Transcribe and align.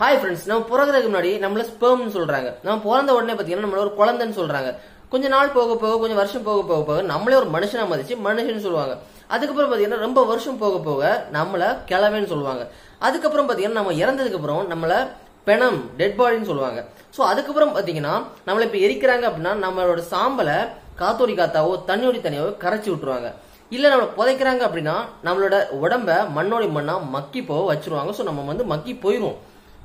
Hi 0.00 0.16
friends 0.18 0.44
நம்ம 0.48 0.64
பிறகுறதுக்கு 0.70 1.08
முன்னாடி 1.10 1.30
நம்மள 1.44 1.62
ஸ்பெர்ம்னு 1.68 2.12
சொல்றாங்க. 2.16 2.48
நம்ம 2.66 2.82
பிறந்த 2.82 3.14
உடனே 3.14 3.34
பாத்தீங்கன்னா 3.38 3.64
நம்மள 3.64 3.80
ஒரு 3.84 3.92
குழந்தைன்னு 4.00 4.36
சொல்றாங்க. 4.36 4.68
கொஞ்ச 5.12 5.24
நாள் 5.32 5.50
போக 5.56 5.76
போக 5.80 5.94
கொஞ்சம் 6.02 6.20
வருஷம் 6.20 6.44
போக 6.48 6.60
போக 6.68 6.82
போக 6.88 6.98
நம்மளே 7.08 7.36
ஒரு 7.40 7.48
மனுஷனா 7.54 7.84
மதிச்சு 7.92 8.16
மனுஷன் 8.26 8.62
சொல்லுவாங்க. 8.66 8.94
அதுக்கப்புறம் 9.34 9.70
பாத்தீங்கன்னா 9.70 9.98
ரொம்ப 10.04 10.22
வருஷம் 10.30 10.60
போக 10.60 10.76
போக 10.88 11.02
நம்மள 11.36 11.70
கிளவேன்னு 11.90 12.30
சொல்லுவாங்க. 12.34 12.64
அதுக்கப்புறம் 13.08 13.48
பாத்தீங்கன்னா 13.48 13.78
நம்ம 13.80 13.96
இறந்ததுக்கு 14.02 14.38
அப்புறம் 14.40 14.62
நம்மள 14.72 15.00
பெணம் 15.48 15.80
டெட் 16.00 16.16
பாடின்னு 16.20 16.50
சொல்லுவாங்க. 16.50 16.80
சோ 17.16 17.22
அதுக்கப்புறம் 17.32 17.74
பாத்தீங்கன்னா 17.78 18.14
நம்மள 18.46 18.68
இப்ப 18.68 18.80
எரிக்கிறாங்க 18.86 19.26
அப்படின்னா 19.30 19.54
நம்மளோட 19.64 20.04
சாம்பலை 20.12 20.58
காத்தோடி 21.02 21.36
காத்தாவோ 21.40 21.74
தண்ணியோடி 21.90 22.22
தனியாவோ 22.28 22.52
கரைச்சி 22.64 22.90
விட்டுருவாங்க. 22.92 23.30
இல்ல 23.76 23.84
நம்மளை 23.94 24.08
புதைக்கிறாங்க 24.20 24.62
அப்படின்னா 24.68 24.96
நம்மளோட 25.28 25.58
உடம்ப 25.82 26.20
மண்ணோடி 26.38 26.70
மண்ணா 26.78 26.96
மக்கி 27.16 27.42
போக 27.50 27.66
வச்சிருவாங்க. 27.72 28.12
சோ 28.20 28.24
நம்ம 28.30 28.46
வந்து 28.52 28.66
மக்கி 28.74 28.94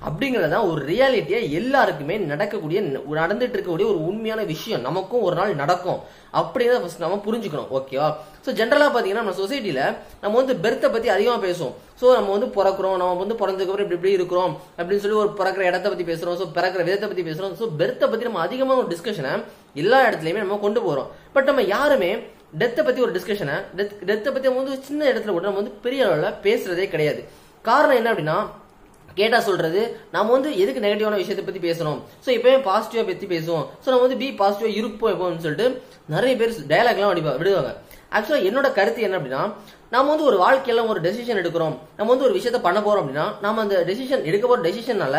அப்படிங்கிறது 0.08 0.58
ஒரு 0.72 0.82
ரியாலிட்டியா 0.90 1.40
எல்லாருக்குமே 1.60 2.16
நடக்கக்கூடிய 2.32 2.80
நடந்துட்டு 3.20 3.56
இருக்கக்கூடிய 3.58 3.88
ஒரு 3.94 4.00
உண்மையான 4.10 4.42
விஷயம். 4.52 4.84
நமக்கும் 4.88 5.24
ஒரு 5.28 5.36
நாள் 5.40 5.54
நடக்கும். 5.62 6.00
அப்படிங்கிறத 6.40 6.80
ஃபர்ஸ்ட் 6.84 7.04
நம்ம 7.06 7.20
புரிஞ்சுக்கணும் 7.28 7.72
ஓகேவா 7.78 8.08
ஸோ 8.46 8.52
ஜென்ரலா 8.60 8.88
பாத்தீங்கன்னா 8.94 9.24
நம்ம 9.24 9.36
சொசைட்டில 9.42 9.82
நம்ம 10.24 10.34
வந்து 10.42 10.56
பெர்த்தை 10.64 10.88
பத்தி 10.96 11.10
அதிகமா 11.16 11.38
பேசுவோம். 11.48 11.76
ஸோ 12.02 12.06
நம்ம 12.18 12.32
வந்து 12.36 12.50
பிறக்கிறோம். 12.58 12.96
நம்ம 13.02 13.20
வந்து 13.24 13.38
பிறந்ததுக்கு 13.42 13.72
அப்புறம் 13.74 13.88
இப்படி 13.88 14.00
இப்படி 14.00 14.18
இருக்கிறோம். 14.20 14.54
அப்படின்னு 14.78 15.04
சொல்லி 15.04 15.20
ஒரு 15.24 15.32
பிறக்கிற 15.40 15.64
இடத்த 15.72 15.88
பத்தி 15.94 16.06
பேசுறோம். 16.12 16.38
ஸோ 16.42 16.48
பிறக்கிற 16.58 16.84
விதத்தை 16.88 17.10
பத்தி 17.12 17.26
பேசுறோம். 17.30 17.54
ஸோ 17.62 17.68
பெர்த்தை 17.82 18.08
பத்தி 18.14 18.28
நம்ம 18.30 18.42
அதிகமாக 18.48 18.82
ஒரு 18.84 18.90
டிஸ்கஷனை 18.94 19.34
எல்லா 19.84 20.00
இடத்துலயுமே 20.08 20.44
நம்ம 20.46 20.60
கொண்டு 20.66 20.82
போறோம். 20.88 21.12
பட் 21.36 21.48
நம்ம 21.52 21.64
யாருமே 21.76 22.12
டெத்தை 22.62 22.82
பத்தி 22.88 23.02
ஒரு 23.06 23.14
டிஸ்கஷனை 23.20 23.56
டெத் 23.78 23.96
டெத்தை 24.10 24.32
பத்தி 24.34 24.48
நம்ம 24.50 24.62
வந்து 24.64 24.76
சின்ன 24.90 25.02
இடத்துல 25.12 25.34
கூட 25.38 25.46
நம்ம 25.50 25.62
வந்து 25.62 25.76
பெரிய 25.86 26.02
அளவில் 26.08 26.36
பேசுறதே 26.48 26.88
கிடையாது. 26.96 27.24
காரணம் 27.70 27.98
என்ன 28.00 28.12
அப்படின்னா 28.14 28.38
கேட்டா 29.20 29.40
சொல்றது 29.48 29.82
நம்ம 30.16 30.32
வந்து 30.36 30.52
எதுக்கு 30.64 30.84
நெகட்டிவான 30.86 31.20
விஷயத்தை 31.22 31.46
பத்தி 31.48 31.62
பேசணும்? 31.68 32.00
ஸோ 32.26 32.30
எப்பவுமே 32.38 32.60
பாசிட்டிவா 32.70 33.06
பத்தி 33.10 33.28
பேசுவோம். 33.36 33.66
ஸோ 33.84 33.88
நம்ம 33.92 34.04
வந்து 34.08 34.20
பி 34.22 34.30
பாசிட்டிவா 34.42 34.72
இருப்போம் 34.82 35.14
எப்போன்னு 35.14 35.46
சொல்லிட்டு 35.46 35.68
நிறைய 36.16 36.34
பேர் 36.42 36.54
டயலாக்லாம் 36.72 37.04
எல்லாம் 37.04 37.16
அடிப்பா 37.16 37.34
விடுவாங்க. 37.42 37.74
ஆக்சுவலா 38.18 38.44
என்னோட 38.48 38.68
கருத்து 38.78 39.06
என்ன 39.06 39.18
அப்படின்னா 39.20 39.44
நம்ம 39.94 40.10
வந்து 40.12 40.28
ஒரு 40.30 40.38
வாழ்க்கையில 40.44 40.84
ஒரு 40.92 41.00
டெசிஷன் 41.06 41.40
எடுக்கிறோம். 41.42 41.76
நம்ம 41.98 42.10
வந்து 42.14 42.28
ஒரு 42.28 42.36
விஷயத்த 42.38 42.60
பண்ண 42.66 42.80
போறோம் 42.86 43.02
அப்படின்னா 43.02 43.26
நம்ம 43.44 43.62
அந்த 43.66 43.76
டெசிஷன் 43.90 44.26
எடுக்க 44.30 44.46
போற 44.48 44.62
டெசிஷனால 44.68 45.18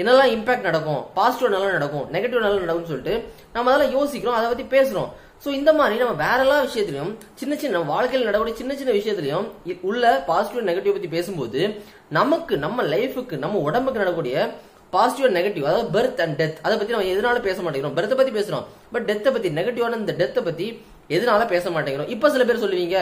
என்னெல்லாம் 0.00 0.32
இம்பாக்ட் 0.36 0.66
நடக்கும்? 0.68 1.02
பாசிட்டிவ் 1.18 1.52
நல்லா 1.54 1.68
நடக்கும் 1.76 2.06
நெகட்டிவ் 2.14 2.44
நல்லா 2.44 2.62
நடக்கும்னு 2.64 2.92
சொல்லிட்டு 2.92 3.14
நம்ம 3.54 3.70
அதெல்லாம் 3.72 3.94
யோசிக்கிறோம் 3.98 4.38
அதை 4.38 4.48
பத்தி 4.52 4.66
பேசுறோம். 4.76 5.10
சோ 5.44 5.48
இந்த 5.48 5.72
மாதிரி 5.72 5.96
நம்ம 6.02 6.14
வேற 6.24 6.38
எல்லா 6.44 6.58
விஷயத்திலையும் 6.62 7.12
சின்ன 7.34 7.56
சின்ன 7.56 7.74
நம்ம 7.78 7.92
வாழ்க்கையில் 7.94 8.28
நடக்கூடிய 8.28 8.56
சின்ன 8.60 8.74
சின்ன 8.74 8.92
விஷயத்திலையும் 8.92 9.46
உள்ள 9.80 10.22
பாசிட்டிவ் 10.26 10.68
நெகட்டிவ் 10.68 10.96
பத்தி 10.96 11.08
பேசும்போது 11.08 11.60
நமக்கு 12.08 12.56
நம்ம 12.56 12.82
லைஃபுக்கு 12.94 13.36
நம்ம 13.44 13.58
உடம்புக்கு 13.58 14.02
நடக்கூடிய 14.04 14.48
பாசிட்டிவ் 14.90 15.36
நெகட்டிவ் 15.36 15.64
அதாவது 15.68 15.88
பர்த் 15.96 16.20
அண்ட் 16.24 16.36
டெத் 16.40 16.58
அதை 16.62 16.74
பத்தி 16.78 16.92
நம்ம 16.94 17.08
எதனால 17.14 17.40
பேச 17.46 17.62
மாட்டேங்கிறோம்? 17.62 17.96
பர்த்தை 17.98 18.16
பத்தி 18.16 18.32
பேசுறோம். 18.38 18.64
பட் 18.92 19.06
டெத்தை 19.10 19.30
பத்தி 19.32 19.48
நெகட்டிவான 19.48 19.96
இந்த 19.96 20.12
டெத்தை 20.20 20.42
பத்தி 20.44 20.66
எதனால 21.08 21.46
பேச 21.46 21.70
மாட்டேங்கிறோம்? 21.70 22.08
இப்ப 22.08 22.30
சில 22.30 22.44
பேர் 22.44 22.62
சொல்லுவீங்க 22.64 22.98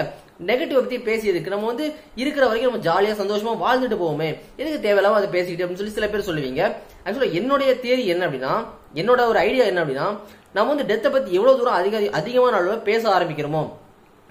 நெகட்டிவ் 0.47 0.81
பத்தி 0.81 0.97
பேசியதுக்கு 0.99 1.53
நம்ம 1.55 1.67
வந்து 1.67 1.87
இருக்கிற 2.15 2.47
வரைக்கும் 2.47 2.73
நம்ம 2.73 2.87
ஜாலியா 2.89 3.15
சந்தோஷமா 3.21 3.53
வாழ்ந்துட்டு 3.65 3.99
போவோமே. 4.03 4.31
எதுக்கு 4.57 4.81
தேவையில்லாம 4.87 5.19
அதை 5.21 5.29
பேசிக்கிட்டு 5.29 5.67
அப்படின்னு 5.67 5.83
சொல்லி 5.83 5.97
சில 5.99 6.09
பேர் 6.09 6.29
சொல்லுவீங்க. 6.31 6.63
ஆக்சுவலா 7.05 7.31
என்னுடைய 7.41 7.73
தேரி 7.83 8.05
என்ன 8.05 8.27
அப்படின்னா 8.27 8.55
என்னோட 9.01 9.21
ஒரு 9.27 9.39
ஐடியா 9.39 9.65
என்ன 9.65 9.85
அப்படின்னா 9.85 10.09
நம்ம 10.57 10.69
வந்து 10.73 10.89
டெத்தை 10.91 11.11
பத்தி 11.13 11.31
எவ்வளவு 11.39 11.59
தூரம் 11.61 11.79
அதிக 11.79 12.03
அதிகமான 12.19 12.57
அளவில் 12.59 12.87
பேச 12.91 13.03
ஆரம்பிக்கிறோமோ 13.17 13.63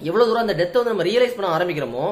எவ்வளவு 0.00 0.28
தூரம் 0.28 0.44
அந்த 0.46 0.56
டெத்தை 0.60 0.78
வந்து 0.80 0.92
நம்ம 0.92 1.04
ரியலைஸ் 1.10 1.36
பண்ண 1.36 1.48
ஆரம்பிக்கிறோமோ 1.56 2.06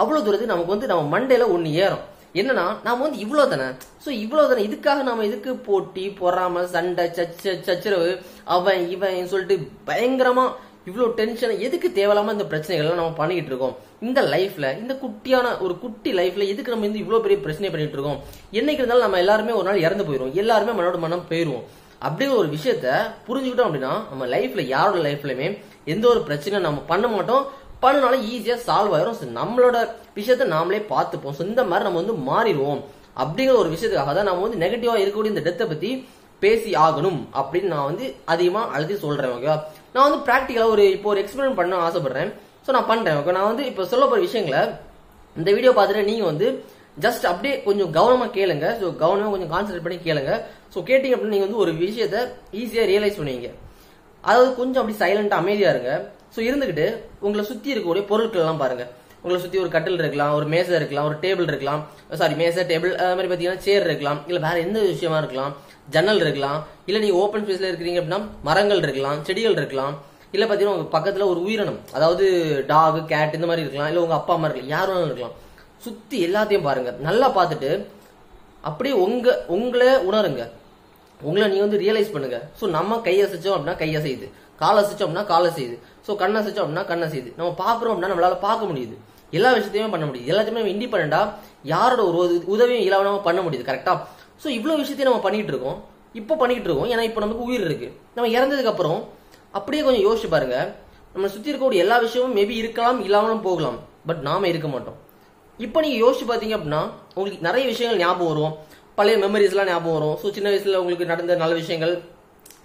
அவ்வளவு 0.00 0.24
தூரத்துக்கு 0.24 0.54
நமக்கு 0.54 0.74
வந்து 0.74 0.90
நம்ம 0.92 1.04
மண்டையில 1.14 1.44
ஒன்று 1.54 1.70
ஏறும். 1.84 2.06
என்னன்னா 2.40 2.64
நாம 2.86 3.02
வந்து 3.04 3.18
இவ்வளவு 3.24 3.50
தானே? 3.52 3.68
சோ 4.04 4.08
இவ்வளவு 4.24 4.50
தானே? 4.50 4.62
இதுக்காக 4.68 5.02
நாம 5.08 5.24
இதுக்கு 5.28 5.52
போட்டி 5.68 6.04
பொறாம 6.20 6.62
சண்டை 6.74 7.04
சச்ச 7.18 7.54
சச்சரவு 7.68 8.10
அவன் 8.56 8.82
இவன் 8.94 9.30
சொல்லிட்டு 9.32 9.56
பயங்கரமா 9.88 10.44
இவ்வளவு 10.88 11.08
டென்ஷன் 11.18 11.54
எதுக்கு 11.66 11.88
தேவையில்லாம 11.98 12.34
இந்த 12.36 12.46
பிரச்சனைகள் 12.52 13.00
நம்ம 13.00 13.16
பண்ணிக்கிட்டு 13.20 13.50
இருக்கோம்? 13.52 13.74
இந்த 14.08 14.20
லைஃப்ல 14.34 14.66
இந்த 14.82 14.92
குட்டியான 15.02 15.46
ஒரு 15.64 15.74
குட்டி 15.78 16.12
லைஃப்ல 16.20 16.46
எதுக்கு 16.52 16.74
நம்ம 16.74 16.86
வந்து 16.88 17.02
இவ்வளவு 17.04 17.24
பெரிய 17.26 17.38
பிரச்சனை 17.46 17.70
பண்ணிட்டு 17.70 17.98
இருக்கோம்? 17.98 18.20
என்னைக்கு 18.60 18.82
இருந்தாலும் 18.82 19.06
நம்ம 19.06 19.20
எல்லாருமே 19.24 19.52
ஒரு 19.60 19.68
நாள் 19.70 19.84
இறந்து 19.86 20.06
போயிடும் 20.08 20.32
எல்லாருமே 20.42 20.74
மனோட 20.78 20.98
மனம் 21.06 21.28
போயிருவோம். 21.30 21.66
அப்படிங்கிற 22.06 22.36
ஒரு 22.42 22.50
விஷயத்த 22.56 22.86
புரிஞ்சுக்கிட்டோம் 23.26 23.68
அப்படின்னா 23.68 23.92
நம்ம 24.10 24.26
லைஃப்ல 24.34 24.62
யாரோட 24.74 25.00
லைஃப்லயுமே 25.08 25.48
எந்த 25.92 26.04
ஒரு 26.12 26.20
பிரச்சனையும் 26.28 26.66
நம்ம 26.68 26.80
பண்ண 26.92 27.06
மாட்டோம். 27.14 27.44
பண்ணனாலும் 27.82 28.24
ஈஸியா 28.32 28.56
சால்வ் 28.68 28.94
ஆயிரும். 28.96 29.18
ஸோ 29.20 29.26
நம்மளோட 29.40 29.76
விஷயத்த 30.18 30.46
நாமளே 30.54 30.80
பார்த்துப்போம். 30.94 31.36
ஸோ 31.36 31.42
இந்த 31.50 31.62
மாதிரி 31.70 31.86
நம்ம 31.88 32.00
வந்து 32.02 32.16
மாறிடுவோம். 32.30 32.80
அப்படிங்கிற 33.22 33.54
ஒரு 33.62 33.70
விஷயத்துக்காக 33.74 34.12
தான் 34.16 34.28
நம்ம 34.30 34.42
வந்து 34.46 34.62
நெகட்டிவா 34.64 34.96
இருக்கக்கூடிய 35.02 35.34
இந்த 35.34 35.44
டெத்தை 35.46 35.66
பத்தி 35.72 35.90
பேசி 36.42 36.70
ஆகணும் 36.84 37.20
அப்படின்னு 37.40 37.72
நான் 37.74 37.88
வந்து 37.90 38.04
அதிகமா 38.32 38.60
அழுத்தி 38.74 38.94
சொல்றேன் 39.04 39.32
ஓகேவா 39.36 39.56
நான் 39.94 40.06
வந்து 40.06 40.20
பிராக்டிக்கலா 40.28 40.68
ஒரு 40.74 40.84
இப்போ 40.96 41.08
ஒரு 41.12 41.20
எக்ஸ்பெரிமெண்ட் 41.22 41.58
பண்ண 41.60 41.80
ஆசைப்படுறேன். 41.86 42.30
ஸோ 42.66 42.70
நான் 42.76 42.90
பண்றேன் 42.92 43.18
ஓகே 43.20 43.34
நான் 43.38 43.50
வந்து 43.50 43.64
இப்போ 43.70 43.82
சொல்ல 43.92 44.04
போற 44.10 44.20
விஷயங்களை 44.28 44.62
இந்த 45.36 45.48
வீடியோ 45.56 45.72
பார்த்துட்டு 45.78 46.10
நீங்க 46.10 46.24
வந்து 46.30 46.46
ஜஸ்ட் 47.04 47.24
அப்படியே 47.30 47.54
கொஞ்சம் 47.66 47.90
கவனமா 47.98 48.26
கேளுங்க. 48.38 48.66
ஸோ 48.80 48.86
கவனமா 49.02 49.28
கொஞ்சம் 49.34 49.52
கான்சென்ட்ரேட் 49.54 49.86
பண்ணி 49.86 49.98
கேளுங்க. 50.06 50.32
ஸோ 50.74 50.78
கேட்டீங்க 50.88 51.16
அப்படின்னா 51.16 51.34
நீங்க 51.36 51.48
வந்து 51.48 51.62
ஒரு 51.64 51.72
விஷயத்த 51.84 52.18
ஈஸியா 52.62 52.84
ரியலைஸ் 52.92 53.18
பண்ணுவீங்க. 53.20 53.50
அதாவது 54.24 54.50
கொஞ்சம் 54.60 54.80
அப்படி 54.82 54.96
சைலண்டா 55.02 55.36
அமைதியா 55.42 55.70
இருங்க. 55.74 55.92
ஸோ 56.34 56.40
இருந்துகிட்டு 56.48 56.86
உங்களை 57.26 57.44
சுத்தி 57.50 57.72
இருக்கக்கூடிய 57.72 58.04
பொருட்கள் 58.10 58.42
எல்லாம் 58.44 58.62
பாருங்க. 58.64 58.84
உங்களை 59.22 59.38
சுத்தி 59.44 59.58
ஒரு 59.62 59.70
கட்டில் 59.72 60.02
இருக்கலாம் 60.02 60.34
ஒரு 60.36 60.46
மேசை 60.52 60.74
இருக்கலாம் 60.80 61.06
ஒரு 61.08 61.16
டேபிள் 61.24 61.48
இருக்கலாம். 61.50 61.80
சாரி 62.20 62.34
மேசை 62.42 62.62
டேபிள் 62.70 62.92
அது 63.00 63.16
மாதிரி 63.16 63.30
பாத்தீங்கன்னா 63.32 63.64
சேர் 63.66 63.86
இருக்கலாம். 63.88 64.20
இல்ல 64.28 64.38
வேற 64.46 64.56
எந்த 64.66 64.78
விஷயமா 64.92 65.18
இருக்கலாம். 65.22 65.52
ஜன்னல் 65.94 66.22
இருக்கலாம். 66.24 66.58
இல்ல 66.88 67.00
நீங்க 67.02 67.16
ஓப்பன் 67.22 67.44
ஸ்பேஸ்ல 67.44 67.70
இருக்கிறீங்க 67.70 68.00
அப்படின்னா 68.00 68.20
மரங்கள் 68.48 68.82
இருக்கலாம் 68.86 69.18
செடிகள் 69.28 69.58
இருக்கலாம். 69.60 69.94
இல்ல 70.34 70.44
பாத்தீங்கன்னா 70.46 70.76
உங்க 70.78 70.88
பக்கத்துல 70.96 71.26
ஒரு 71.32 71.40
உயிரினம். 71.46 71.80
அதாவது 71.96 72.26
டாக் 72.72 72.98
கேட் 73.12 73.36
இந்த 73.38 73.48
மாதிரி 73.50 73.64
இருக்கலாம். 73.66 73.90
இல்ல 73.92 74.02
உங்க 74.04 74.16
அப்பா 74.20 74.34
அம்மா 74.36 74.48
இருக்கலாம். 74.48 74.74
யாரும் 74.76 75.06
இருக்கலாம். 75.08 75.36
சுத்தி 75.84 76.16
எல்லாத்தையும் 76.26 76.66
பாருங்க. 76.68 76.90
நல்லா 77.08 77.28
பார்த்துட்டு 77.36 77.70
அப்படியே 78.68 78.94
உங்க 79.04 79.28
உங்களே 79.56 79.92
உணருங்க. 80.08 80.42
உங்களை 81.28 81.44
நீங்க 81.50 81.64
வந்து 81.66 81.80
ரியலைஸ் 81.84 82.12
பண்ணுங்க. 82.14 82.38
ஸோ 82.58 82.64
நம்ம 82.76 82.98
கையை 83.06 83.22
அசைச்சோம் 83.26 83.54
அப்படின்னா 83.56 83.76
கையை 83.82 84.00
செய்யுது 84.06 84.26
காலை 84.62 84.78
அசைச்சோம் 84.82 85.06
அப்படின்னா 85.06 85.26
காலை 85.32 85.48
செய்யுது 85.58 85.76
ஸோ 86.06 86.10
கண்ணை 86.22 86.36
அசைச்சோம் 86.40 86.64
அப்படின்னா 86.64 86.84
கண்ணை 86.90 87.06
செய்யுது 87.12 87.30
நம்ம 87.38 87.50
பாக்குறோம் 87.62 87.92
அப்படின்னா 87.92 88.12
நம்மளால 88.12 88.36
பார்க்க 88.46 88.70
முடியுது. 88.70 88.96
எல்லா 89.38 89.50
விஷயத்தையுமே 89.56 89.90
பண்ண 89.94 90.04
முடியுது. 90.08 90.30
எல்லாத்தையுமே 90.32 90.60
நம்ம 90.62 90.72
இண்டிபெண்டா 90.76 91.20
யாரோட 91.72 92.00
ஒரு 92.10 92.36
உதவியும் 92.54 92.84
இல்லாம 92.86 93.18
பண்ண 93.28 93.40
முடியுது. 93.46 93.66
கரெக்டா 93.70 93.94
ஸோ 94.42 94.48
இவ்வளவு 94.58 94.80
விஷயத்தையும் 94.82 95.10
நம்ம 95.10 95.24
பண்ணிட்டு 95.26 95.52
இருக்கோம். 95.54 95.78
இப்போ 96.20 96.34
பண்ணிட்டு 96.42 96.68
இருக்கோம். 96.68 96.88
ஏன்னா 96.92 97.02
இப்போ 97.08 97.20
நமக்கு 97.24 97.46
உயிர் 97.48 97.66
இருக்கு. 97.68 97.88
நம்ம 98.16 98.30
இறந்ததுக்கு 98.36 98.72
அப்புறம் 98.74 99.00
அப்படியே 99.58 99.82
கொஞ்சம் 99.86 100.04
யோசிச்சு 100.06 100.28
பாருங்க. 100.34 100.56
நம்ம 101.14 101.28
சுத்தி 101.34 101.50
இருக்கக்கூடிய 101.50 101.84
எல்லா 101.84 101.96
விஷயமும் 102.06 102.36
மேபி 102.38 102.56
இருக்கலாம் 102.62 102.98
இல்லாமலும் 103.06 103.46
போகலாம். 103.46 103.78
பட் 104.08 104.20
நாம 104.28 104.48
இருக்க 104.52 104.68
மாட்டோம். 104.74 104.98
இப்போ 105.66 105.78
நீங்கள் 105.84 106.02
யோசிச்சு 106.04 106.26
பார்த்தீங்க 106.30 106.54
அப்படின்னா 106.56 106.82
உங்களுக்கு 107.16 107.46
நிறைய 107.48 107.64
விஷயங்கள் 107.72 108.00
ஞாபகம் 108.02 108.30
வரும். 108.32 108.52
பழைய 108.98 109.16
மெமரிஸ்லாம் 109.24 109.70
ஞாபகம் 109.72 109.96
வரும். 109.98 110.16
ஸோ 110.22 110.26
சின்ன 110.36 110.48
வயசில் 110.52 110.78
உங்களுக்கு 110.82 111.10
நடந்த 111.12 111.36
நல்ல 111.42 111.54
விஷயங்கள் 111.60 111.94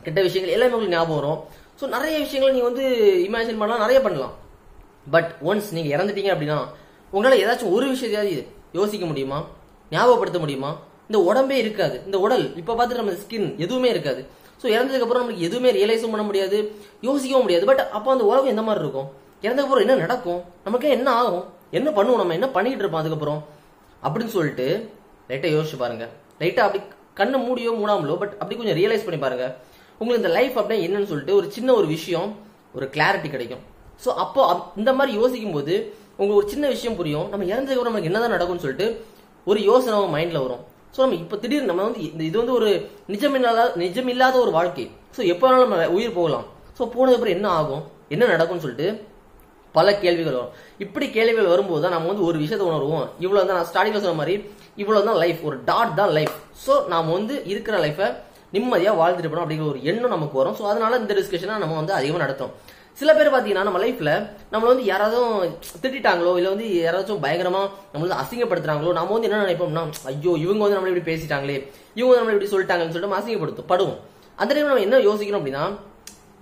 கெட்ட 0.06 0.20
விஷயங்கள் 0.28 0.56
எல்லாமே 0.56 0.76
உங்களுக்கு 0.78 0.96
ஞாபகம் 0.98 1.20
வரும். 1.20 1.40
ஸோ 1.80 1.86
நிறைய 1.96 2.16
விஷயங்கள் 2.24 2.54
நீங்கள் 2.56 2.70
வந்து 2.72 2.86
இமேஜின் 3.28 3.60
பண்ணலாம் 3.62 3.84
நிறைய 3.86 4.00
பண்ணலாம். 4.06 4.34
பட் 5.14 5.32
ஒன்ஸ் 5.50 5.70
நீங்கள் 5.78 5.94
இறந்துட்டீங்க 5.96 6.32
அப்படின்னா 6.36 6.60
உங்களால் 7.14 7.42
ஏதாச்சும் 7.44 7.74
ஒரு 7.78 7.88
விஷயத்தையாவது 7.94 8.44
யோசிக்க 8.80 9.06
முடியுமா? 9.12 9.40
ஞாபகப்படுத்த 9.96 10.40
முடியுமா? 10.44 10.72
இந்த 11.10 11.20
உடம்பே 11.30 11.58
இருக்காது. 11.64 11.98
இந்த 12.08 12.18
உடல் 12.26 12.46
இப்போ 12.62 12.74
பார்த்துட்டு 12.78 13.04
நம்ம 13.04 13.18
ஸ்கின் 13.24 13.50
எதுவுமே 13.66 13.90
இருக்காது. 13.96 14.22
ஸோ 14.62 14.66
இறந்ததுக்கப்புறம் 14.76 15.22
நம்மளுக்கு 15.22 15.36
நமக்கு 15.36 15.48
எதுவுமே 15.50 15.70
ரியலைஸும் 15.78 16.14
பண்ண 16.14 16.24
முடியாது 16.28 16.58
யோசிக்கவும் 17.08 17.46
முடியாது. 17.46 17.66
பட் 17.70 17.82
அப்போ 17.98 18.10
அந்த 18.12 18.24
உலகம் 18.30 18.52
எந்த 18.54 18.64
மாதிரி 18.68 18.82
இருக்கும்? 18.84 19.08
இறந்ததுக்கு 19.46 19.86
என்ன 19.86 19.96
நடக்கும்? 20.06 20.42
நமக்கு 20.64 20.88
என்ன 20.90 21.08
ஆகும்? 21.22 21.46
என்ன 21.75 21.90
பண்ணுவோம் 21.90 22.16
நம்ம? 22.16 22.34
என்ன 22.34 22.47
பண்ணிட்டு 22.47 22.80
இருப்போம் 22.80 23.00
அதுக்கப்புறம்? 23.00 23.46
அப்படின்னு 24.03 24.28
சொல்லிட்டு 24.28 24.90
லைட்டா 25.30 25.31
யோசிச்சு 25.31 25.78
பாருங்க. 25.78 26.09
லைட்டா 26.40 26.59
அப்படி 26.59 26.84
கண்ணை 27.13 27.50
மூடியோ 27.50 27.72
மூடாமலோ 27.72 28.17
பட் 28.17 28.35
அப்படி 28.40 28.55
கொஞ்சம் 28.55 28.78
ரியலைஸ் 28.78 29.03
பண்ணி 29.03 29.20
பாருங்க. 29.20 29.55
உங்களுக்கு 29.97 30.28
இந்த 30.28 30.40
லைஃப் 30.40 30.59
அப்படின்னா 30.59 30.90
என்னன்னு 30.90 31.05
சொல்லிட்டு 31.05 31.35
ஒரு 31.35 31.52
சின்ன 31.52 31.73
ஒரு 31.73 31.88
விஷயம் 31.88 32.35
ஒரு 32.76 32.90
கிளாரிட்டி 32.94 33.29
கிடைக்கும். 33.29 33.59
ஸோ 34.05 34.08
அப்போ 34.08 34.53
அப்- 34.53 34.78
இந்த 34.78 34.94
மாதிரி 34.94 35.17
யோசிக்கும் 35.17 35.52
போது 35.52 35.94
உங்களுக்கு 36.09 36.35
ஒரு 36.35 36.50
சின்ன 36.50 36.67
விஷயம் 36.67 36.97
புரியும். 36.97 37.29
நம்ம 37.29 37.46
இறந்ததுக்கு 37.46 37.82
நமக்கு 37.82 38.03
என்னதான் 38.03 38.29
நடக்கும்னு 38.29 38.61
சொல்லிட்டு 38.61 39.05
ஒரு 39.46 39.61
யோசனை 39.61 40.00
மைண்ட்ல 40.00 40.41
வரும். 40.41 40.59
ஸோ 40.96 40.97
நம்ம 40.97 41.16
இப்போ 41.16 41.38
திடீர்னு 41.38 41.66
நம்ம 41.66 41.84
வந்து 41.84 42.11
இந்த- 42.11 42.23
இது 42.23 42.38
வந்து 42.38 42.53
ஒரு 42.53 42.90
நிஜமில்லாத 43.08 43.79
நிஜமில்லாத 43.79 44.34
ஒரு 44.34 44.52
வாழ்க்கை. 44.52 44.91
ஸோ 45.17 45.26
எப்போ 45.26 45.50
வேணாலும் 45.50 45.67
நம்ம 45.67 45.90
உயிர் 45.90 46.14
போகலாம். 46.14 46.46
ஸோ 46.79 46.82
போனதுக்கப்புறம் 46.82 47.29
என்ன 47.29 47.50
ஆகும்? 47.50 47.84
என்ன 48.09 48.26
நடக்கும்னு 48.26 48.61
சொல்லிட்டு 48.61 49.08
பல 49.78 49.88
கேள்விகள் 50.04 50.38
வரும் 50.40 50.54
இப்படி 50.86 51.06
கேள்விகள் 51.18 51.52
வரும்போது 51.54 51.84
தான் 51.86 51.96
நம்ம 51.96 52.10
வந்து 52.12 52.28
ஒரு 52.30 52.38
விஷயத்தை 52.44 52.68
உணர்வோம். 52.70 53.08
இவ்வளவு 53.26 53.48
தான் 53.50 53.60
நான் 53.60 53.70
ஸ்டார்டிங்ல 53.72 54.04
சொன்ன 54.06 54.20
மாதிரி 54.22 54.36
இவ்வளவு 54.84 55.08
தான் 55.10 55.20
லைஃப் 55.24 55.42
ஒரு 55.50 55.58
டாட் 55.70 55.98
தான் 56.00 56.14
லைஃப் 56.18 56.36
ஸோ 56.66 56.74
நாம 56.94 57.12
வந்து 57.18 57.36
இருக்கிற 57.52 57.76
லைஃபை 57.86 58.08
நிம்மதியா 58.56 58.92
வாழ்ந்துட்டு 59.02 59.30
போகணும் 59.30 59.46
அப்படிங்கிற 59.46 59.68
ஒரு 59.74 59.80
எண்ணம் 59.90 60.16
நமக்கு 60.16 60.40
வரும். 60.42 60.56
ஸோ 60.60 60.64
அதனால 60.72 60.98
இந்த 61.04 61.14
டிஸ்கஷனை 61.20 61.56
நம்ம 61.64 61.78
வந்து 61.82 61.94
அதிகமாக 62.00 62.24
நடத்தும் 62.26 62.54
சில 63.00 63.14
பேர் 63.16 63.32
பாத்தீங்கன்னா 63.34 63.68
நம்ம 63.68 63.80
லைஃப்ல 63.84 64.12
நம்மள 64.52 64.68
வந்து 64.72 64.86
யாராவது 64.90 65.18
திட்டாங்களோ 65.86 66.34
இல்ல 66.40 66.52
வந்து 66.54 66.68
யாராச்சும் 66.84 67.24
பயங்கரமா 67.26 67.62
நம்மள 67.94 68.18
அசிங்கப்படுத்துறாங்களோ 68.22 68.92
நம்ம 69.00 69.14
வந்து 69.16 69.28
என்ன 69.30 69.42
நினைப்போம்னா 69.46 69.84
ஐயோ 70.12 70.34
இவங்க 70.44 70.62
வந்து 70.64 70.78
நம்மள 70.78 70.92
இப்படி 70.94 71.08
பேசிட்டாங்களே 71.10 71.58
இவங்க 72.00 72.12
வந்து 72.12 72.22
நம்மள 72.22 72.36
இப்படி 72.36 72.52
சொல்லிட்டாங்கன்னு 72.54 72.94
சொல்லிட்டு 72.94 73.10
நம்ம 73.10 73.20
அசிங்கப்படுத்தும் 73.22 73.70
படுவோம். 73.74 74.00
அந்த 74.38 74.52
டைம் 74.54 74.72
நம்ம 74.72 74.86
என்ன 74.88 75.02
யோசிக்கணும் 75.10 75.40
அப்படின்னா 75.42 75.66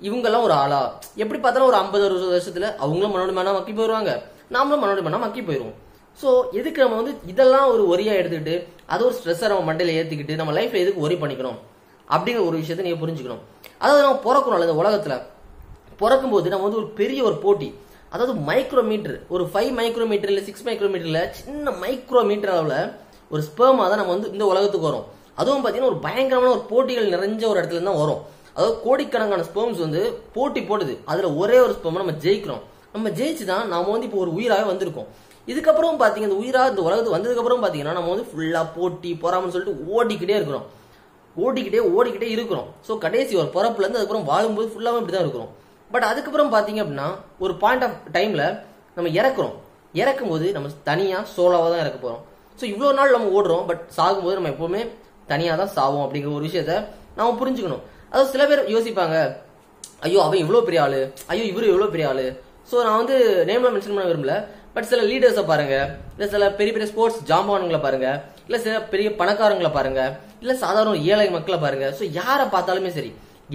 இவங்கெல்லாம் 0.08 0.46
ஒரு 0.48 0.54
ஆளா? 0.62 0.80
எப்படி 1.24 1.40
பார்த்தாலும் 1.40 1.70
ஒரு 1.72 1.78
ஐம்பது 1.82 2.04
அறுபது 2.08 2.28
வருஷத்துல 2.34 2.68
அவங்களும் 2.84 3.14
மனோடி 3.16 3.34
மனா 3.38 3.52
மக்கி 3.58 3.74
போயிருவாங்க. 3.78 4.12
நாமளும் 4.56 4.82
மனோடி 4.84 5.02
மனா 5.06 5.20
மக்கி 5.26 5.42
போயிருவோம். 5.48 5.78
ஸோ 6.20 6.30
எதுக்கு 6.60 6.80
நம்ம 6.84 6.98
வந்து 7.02 7.14
இதெல்லாம் 7.32 7.68
ஒரு 7.74 7.84
ஒரியா 7.94 8.14
எடுத்துக்கிட்டு 8.20 8.56
அது 8.94 9.02
ஒரு 9.08 9.16
ஸ்ட்ரெஸ்ஸை 9.20 9.48
நம்ம 9.52 9.66
மண்டையில 9.70 9.96
ஏத்திக்கிட்டு 10.00 10.34
நம்ம 10.40 10.52
லைஃப்ல 10.58 10.82
எதுக்கு 10.84 11.06
ஒரி 11.06 11.16
பண்ணிக்கணும் 11.22 11.60
அப்படிங்கிற 12.08 12.44
ஒரு 12.50 12.58
விஷயத்த 12.62 12.86
நீங்க 12.88 13.00
புரிஞ்சுக்கணும். 13.04 13.42
அதாவது 13.84 14.04
நம்ம 14.06 14.20
பிறக்கணும் 14.28 14.66
இந்த 14.68 14.78
உலகத்துல. 14.84 15.16
பிறக்கும்போது 16.02 16.52
நம்ம 16.54 16.66
வந்து 16.68 16.82
ஒரு 16.82 16.90
பெரிய 17.00 17.20
ஒரு 17.30 17.38
போட்டி. 17.46 17.70
அதாவது 18.14 18.34
மைக்ரோமீட்டர் 18.50 19.18
ஒரு 19.36 19.44
ஃபைவ் 19.52 19.72
மைக்ரோமீட்டர் 19.80 20.32
இல்ல 20.32 20.42
சிக்ஸ் 20.48 20.66
மைக்ரோமீட்டர்ல 20.68 21.22
சின்ன 21.40 21.72
மைக்ரோமீட்டர் 21.84 22.54
அளவுல 22.56 22.76
ஒரு 23.32 23.42
ஸ்பெர்மா 23.50 23.86
தான் 23.92 24.02
நம்ம 24.02 24.14
வந்து 24.16 24.32
இந்த 24.36 24.46
உலகத்துக்கு 24.52 24.90
வரும். 24.90 25.06
அதுவும் 25.42 25.64
பாத்தீங்கன்னா 25.64 25.92
ஒரு 25.94 26.00
பயங்கரமான 26.08 26.52
ஒரு 26.58 26.64
போட்டிகள் 26.72 27.14
நிறைஞ்ச 27.16 27.44
ஒரு 27.52 27.60
இடத்துல 27.62 27.84
தான் 27.90 28.02
வரும். 28.04 28.22
அதாவது 28.56 28.76
கோடிக்கணக்கான 28.86 29.46
ஸ்பெர்ம்ஸ் 29.50 29.84
வந்து 29.86 30.02
போட்டி 30.36 30.62
போடுது. 30.70 30.94
அதுல 31.12 31.30
ஒரே 31.42 31.58
ஒரு 31.66 31.74
ஸ்பெர்ம் 31.78 32.02
நம்ம 32.02 32.16
ஜெயிக்கிறோம். 32.26 32.64
நம்ம 32.96 33.10
ஜெயிச்சு 33.20 33.46
தான் 33.52 33.66
நாம 33.74 33.92
வந்து 33.94 34.08
இப்போ 34.10 34.20
ஒரு 34.26 34.32
உயிராகவே 34.38 34.68
வந்திருக்கோம். 34.72 35.08
இதுக்கப்புறம் 35.48 35.98
பாத்தீங்க 36.02 36.28
இந்த 36.30 36.38
உயிரா 36.42 36.62
இந்த 36.72 36.82
உலகத்துக்கு 36.88 37.16
வந்ததுக்கு 37.16 37.42
அப்புறம் 37.42 37.64
பாத்தீங்கன்னா 37.64 37.96
நம்ம 37.98 38.12
வந்து 38.14 38.28
ஃபுல்லா 38.30 38.62
போட்டி 38.76 39.10
பொறாமன்னு 39.24 39.54
சொல்லிட்டு 39.56 39.88
ஓடிக்கிட்டே 39.96 40.36
இருக்கிறோம். 40.40 40.68
ஓடிக்கிட்டே 41.36 41.82
ஓடிக்கிட்டே 41.96 42.30
இருக்கிறோம். 42.36 42.68
ஸோ 42.88 42.98
கடைசி 43.06 43.34
ஒரு 43.42 43.50
பிறப்புல 43.56 43.86
இருந்து 43.86 44.00
அதுக்கப்புறம் 44.00 44.30
வாழும்போது 44.32 44.68
ஃபுல்லாகவும் 44.74 45.02
இப்படி 45.04 45.16
தான் 45.16 45.26
இருக்கிறோம். 45.26 45.52
பட் 45.94 46.06
அதுக்கப்புறம் 46.12 46.52
பாத்தீங்க 46.56 46.82
அப்படின்னா 46.84 47.08
ஒரு 47.44 47.56
பாயிண்ட் 47.64 47.86
ஆஃப் 47.88 47.98
டைம்ல 48.18 48.44
நம்ம 48.98 49.10
இறக்குறோம். 49.20 49.56
இறக்கும் 50.02 50.32
போது 50.34 50.46
நம்ம 50.58 50.70
தனியா 50.90 51.18
சோலோவா 51.34 51.68
தான் 51.74 51.84
இறக்க 51.84 51.98
போறோம். 52.06 52.22
ஸோ 52.60 52.64
இவ்வளவு 52.74 52.98
நாள் 53.00 53.16
நம்ம 53.16 53.32
ஓடுறோம் 53.38 53.66
பட் 53.70 53.84
சாகும்போது 53.98 54.38
நம்ம 54.40 54.52
எப்பவுமே 54.54 54.82
தனியா 55.32 55.54
தான் 55.62 55.74
சாவோம் 55.78 56.06
அப்படிங்கிற 56.06 56.32
ஒரு 56.38 56.48
விஷயத்த 56.50 56.74
நாம 57.18 57.36
புரிஞ்சுக்கணும். 57.42 57.84
அதாவது 58.14 58.32
சில 58.34 58.44
பேர் 58.50 58.62
யோசிப்பாங்க 58.74 59.18
ஐயோ 60.08 60.20
அவன் 60.26 60.42
இவ்வளோ 60.44 60.60
பெரிய 60.68 60.80
ஆளு. 60.86 61.00
ஐயோ 61.32 61.44
இவரு 61.52 61.66
இவ்வளோ 61.72 61.88
பெரிய 61.94 62.08
ஆளு. 62.10 62.26
ஸோ 62.70 62.76
நான் 62.86 63.00
வந்து 63.02 63.16
நேம்ல 63.50 63.70
மென்ஷன் 63.76 63.96
பண்ண 63.96 64.10
விரும்பல. 64.10 64.34
பட் 64.76 64.88
சில 64.92 65.02
லீடர்ஸை 65.10 65.44
பாருங்க 65.52 65.76
இல்லை 66.14 66.28
சில 66.34 66.44
பெரிய 66.60 66.72
பெரிய 66.76 66.88
ஸ்போர்ட்ஸ் 66.92 67.20
ஜாம்பானுங்களை 67.30 67.80
பாருங்க 67.86 68.08
இல்லை 68.48 68.60
சில 68.66 68.76
பெரிய 68.94 69.10
பணக்காரங்களை 69.20 69.72
பாருங்க 69.78 70.02
இல்லை 70.44 70.56
சாதாரண 70.64 70.96
ஏழை 71.12 71.28
மக்களை 71.36 71.58
பாருங்க. 71.66 71.88
ஸோ 72.00 72.04
யாரை 72.20 72.46
பார்த்தாலுமே 72.56 72.92
சரி 72.98 73.12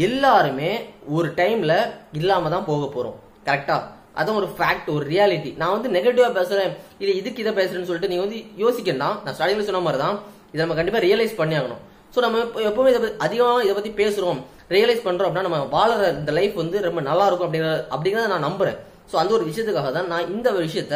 எல்லாருமே 0.07 0.71
ஒரு 1.17 1.29
டைம்ல 1.41 1.73
இல்லாம 2.21 2.51
தான் 2.55 2.69
போக 2.71 2.87
போறோம். 2.97 3.17
கரெக்டா 3.49 3.77
அதான் 4.21 4.39
ஒரு 4.41 4.49
ஃபேக்ட் 4.57 4.89
ஒரு 4.97 5.05
ரியாலிட்டி 5.13 5.51
நான் 5.61 5.75
வந்து 5.77 5.89
நெகட்டிவா 5.97 6.31
பேசுறேன் 6.39 6.71
இல்ல 7.03 7.11
இதுக்கு 7.21 7.43
இதை 7.45 7.53
பேசுறேன்னு 7.59 7.89
சொல்லிட்டு 7.91 8.11
நீங்க 8.13 8.25
வந்து 8.27 8.39
யோசிக்கணும் 8.65 9.19
நான் 9.25 9.35
ஸ்டார்டிங்ல 9.37 9.67
சொன்ன 9.69 9.83
மாதிரி 9.87 10.03
தான் 10.05 10.17
இதை 10.53 10.61
நம்ம 10.65 10.77
கண்டிப்பா 10.79 11.03
ரியலைஸ் 11.09 11.39
பண்ணி 11.41 11.57
ஆகணும். 11.61 11.83
ஸோ 12.15 12.19
நம்ம 12.25 12.39
எப்பவுமே 12.69 12.91
இதை 12.93 13.01
பற்றி 13.03 13.17
அதிகமாக 13.27 13.65
இதை 13.67 13.75
பற்றி 13.79 13.93
பேசுகிறோம் 14.01 14.41
ரியலைஸ் 14.77 15.07
பண்ணுறோம் 15.07 15.29
அப்படின்னா 15.29 15.49
நம்ம 15.49 15.59
வாழற 15.77 16.05
இந்த 16.21 16.33
லைஃப் 16.39 16.55
வந்து 16.63 16.79
ரொம்ப 16.89 17.01
நல்லா 17.09 17.27
இருக்கும் 17.29 17.49
அப்படிங்கிற 17.49 17.73
அப்படிங்கிறத 17.95 18.31
நான் 18.35 18.47
நம்புறேன். 18.49 18.79
ஸோ 19.11 19.17
அந்த 19.23 19.33
ஒரு 19.39 19.45
விஷயத்துக்காக 19.51 19.91
தான் 19.97 20.09
நான் 20.13 20.31
இந்த 20.37 20.49
விஷயத்த 20.67 20.95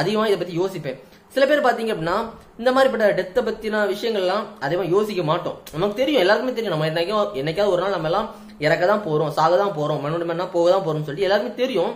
அதிகமாக 0.00 0.28
இதை 0.30 0.38
பற்றி 0.40 0.56
யோசிப்பேன். 0.62 0.98
சில 1.34 1.44
பேர் 1.48 1.64
பார்த்தீங்க 1.64 1.92
அப்படின்னா 1.94 2.16
இந்த 2.60 2.70
மாதிரிப்பட்ட 2.74 3.06
டெத்தை 3.18 3.40
பற்றின 3.46 3.80
விஷயங்கள்லாம் 3.94 4.44
அதிகமாக 4.66 4.88
யோசிக்க 4.94 5.22
மாட்டோம். 5.30 5.56
நமக்கு 5.74 5.98
தெரியும் 6.00 6.22
எல்லாருக்குமே 6.24 6.54
தெரியும். 6.58 6.74
நம்ம 6.74 6.86
என்னைக்கும் 6.90 7.34
என்னைக்காவது 7.40 7.72
ஒரு 7.74 7.82
நாள் 7.84 7.96
நம்ம 7.96 8.08
எல்லாம் 8.10 8.28
இறக்க 8.66 8.84
தான் 8.92 9.04
போகிறோம் 9.06 9.32
சாக 9.38 9.56
தான் 9.62 9.74
போகிறோம் 9.78 10.00
மண்ணோட 10.04 10.26
மண்ணா 10.30 10.46
போக 10.56 10.66
தான் 10.74 10.84
போகிறோம்னு 10.86 11.08
சொல்லி 11.08 11.26
எல்லாருக்குமே 11.26 11.60
தெரியும். 11.62 11.92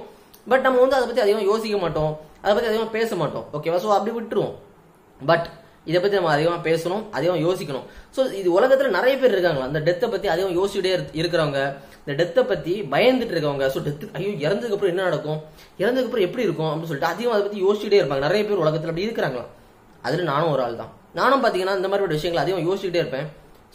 பட் 0.50 0.64
நம்ம 0.66 0.80
வந்து 0.84 0.96
அதை 0.98 1.06
பற்றி 1.08 1.24
அதிகமாக 1.24 1.48
யோசிக்க 1.50 1.78
மாட்டோம். 1.84 2.12
அதை 2.42 2.52
பற்றி 2.54 2.70
அதிகமாக 2.70 2.92
பேச 2.98 3.16
மாட்டோம். 3.22 3.46
ஓகேவா 3.56 3.80
ஸோ 3.84 3.90
அப்படி 3.96 4.12
விட்டுருவோம். 4.18 4.54
பட் 5.20 5.46
இதை 5.86 6.00
பத்தி 6.00 6.16
நம்ம 6.16 6.30
அதிகமா 6.30 6.56
பேசணும் 6.64 7.02
அதிகமா 7.10 7.38
யோசிக்கணும். 7.38 7.86
ஸோ 8.16 8.32
இது 8.32 8.60
உலகத்துல 8.60 8.88
நிறைய 8.88 9.18
பேர் 9.18 9.30
இருக்காங்க. 9.30 9.62
அந்த 9.62 9.78
டெத்தை 9.80 10.10
பத்தி 10.10 10.28
அதிகம் 10.28 10.56
யோசிச்சுட்டே 10.58 10.90
இருக்கிறவங்க 11.20 11.60
இந்த 12.04 12.12
டெத்தை 12.20 12.42
பத்தி 12.48 12.82
பயந்துட்டு 12.90 13.34
இருக்கவங்க 13.34 13.64
ஸோ 13.74 13.80
டெத்து 13.86 14.08
ஐயோ 14.12 14.30
இறந்ததுக்கு 14.46 14.76
அப்புறம் 14.76 14.92
என்ன 14.94 15.02
நடக்கும்? 15.02 15.38
இறந்ததுக்கு 15.78 16.10
அப்புறம் 16.10 16.26
எப்படி 16.28 16.42
இருக்கும்? 16.42 16.70
அப்படின்னு 16.70 16.90
சொல்லிட்டு 16.90 17.12
அதிகம் 17.14 17.32
அதை 17.32 17.42
பத்தி 17.42 17.60
யோசிச்சுட்டே 17.64 17.98
இருப்பாங்க. 18.00 18.18
நிறைய 18.18 18.44
பேர் 18.44 18.62
உலகத்துல 18.64 18.92
அப்படி 18.92 19.06
இருக்கிறாங்களா 19.08 19.44
அதுல 20.02 20.22
நானும் 20.22 20.50
ஒரு 20.50 20.62
ஆள் 20.62 20.76
தான் 20.76 20.92
நானும் 21.14 21.44
பாத்தீங்கன்னா 21.44 21.76
இந்த 21.76 21.88
மாதிரி 21.88 22.14
விஷயங்கள் 22.14 22.42
அதிகம் 22.42 22.66
யோசிச்சுட்டே 22.68 23.00
இருப்பேன். 23.02 23.26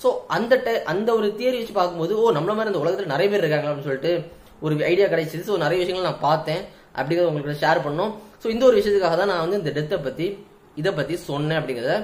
ஸோ 0.03 0.07
அந்த 0.27 0.53
ti- 0.65 0.83
அந்த 0.83 1.09
ஒரு 1.15 1.27
தியரி 1.37 1.57
வச்சு 1.57 1.73
பார்க்கும்போது 1.73 2.21
ஓ 2.21 2.31
நம்மள 2.31 2.53
மாதிரி 2.57 2.71
இந்த 2.73 2.81
உலகத்துல 2.83 3.05
நிறைய 3.05 3.27
பேர் 3.29 3.39
இருக்காங்க 3.39 3.67
அப்படின்னு 3.69 3.89
சொல்லிட்டு 3.89 4.11
ஒரு 4.59 4.83
ஐடியா 4.83 5.07
கிடைச்சிது. 5.07 5.43
ஸோ 5.49 5.57
நிறைய 5.57 5.77
விஷயங்கள் 5.83 6.11
நான் 6.11 6.25
பார்த்தேன். 6.29 6.61
அப்படிங்கிறத 6.95 7.29
உங்களுக்கு 7.31 7.61
ஷேர் 7.65 7.85
பண்ணோம் 7.85 8.11
ஸோ 8.43 8.47
இந்த 8.47 8.65
ஒரு 8.65 8.75
விஷயத்துக்காக 8.81 9.17
தான் 9.17 9.27
நான் 9.27 9.49
வந்து 9.49 9.57
இந்த 9.57 9.71
டெத்தை 9.77 10.03
பத்தி 10.03 10.27
இதை 10.79 10.91
பத்தி 10.99 11.15
சொன்னேன் 11.29 11.59
அப்படிங்கிறத 11.59 11.95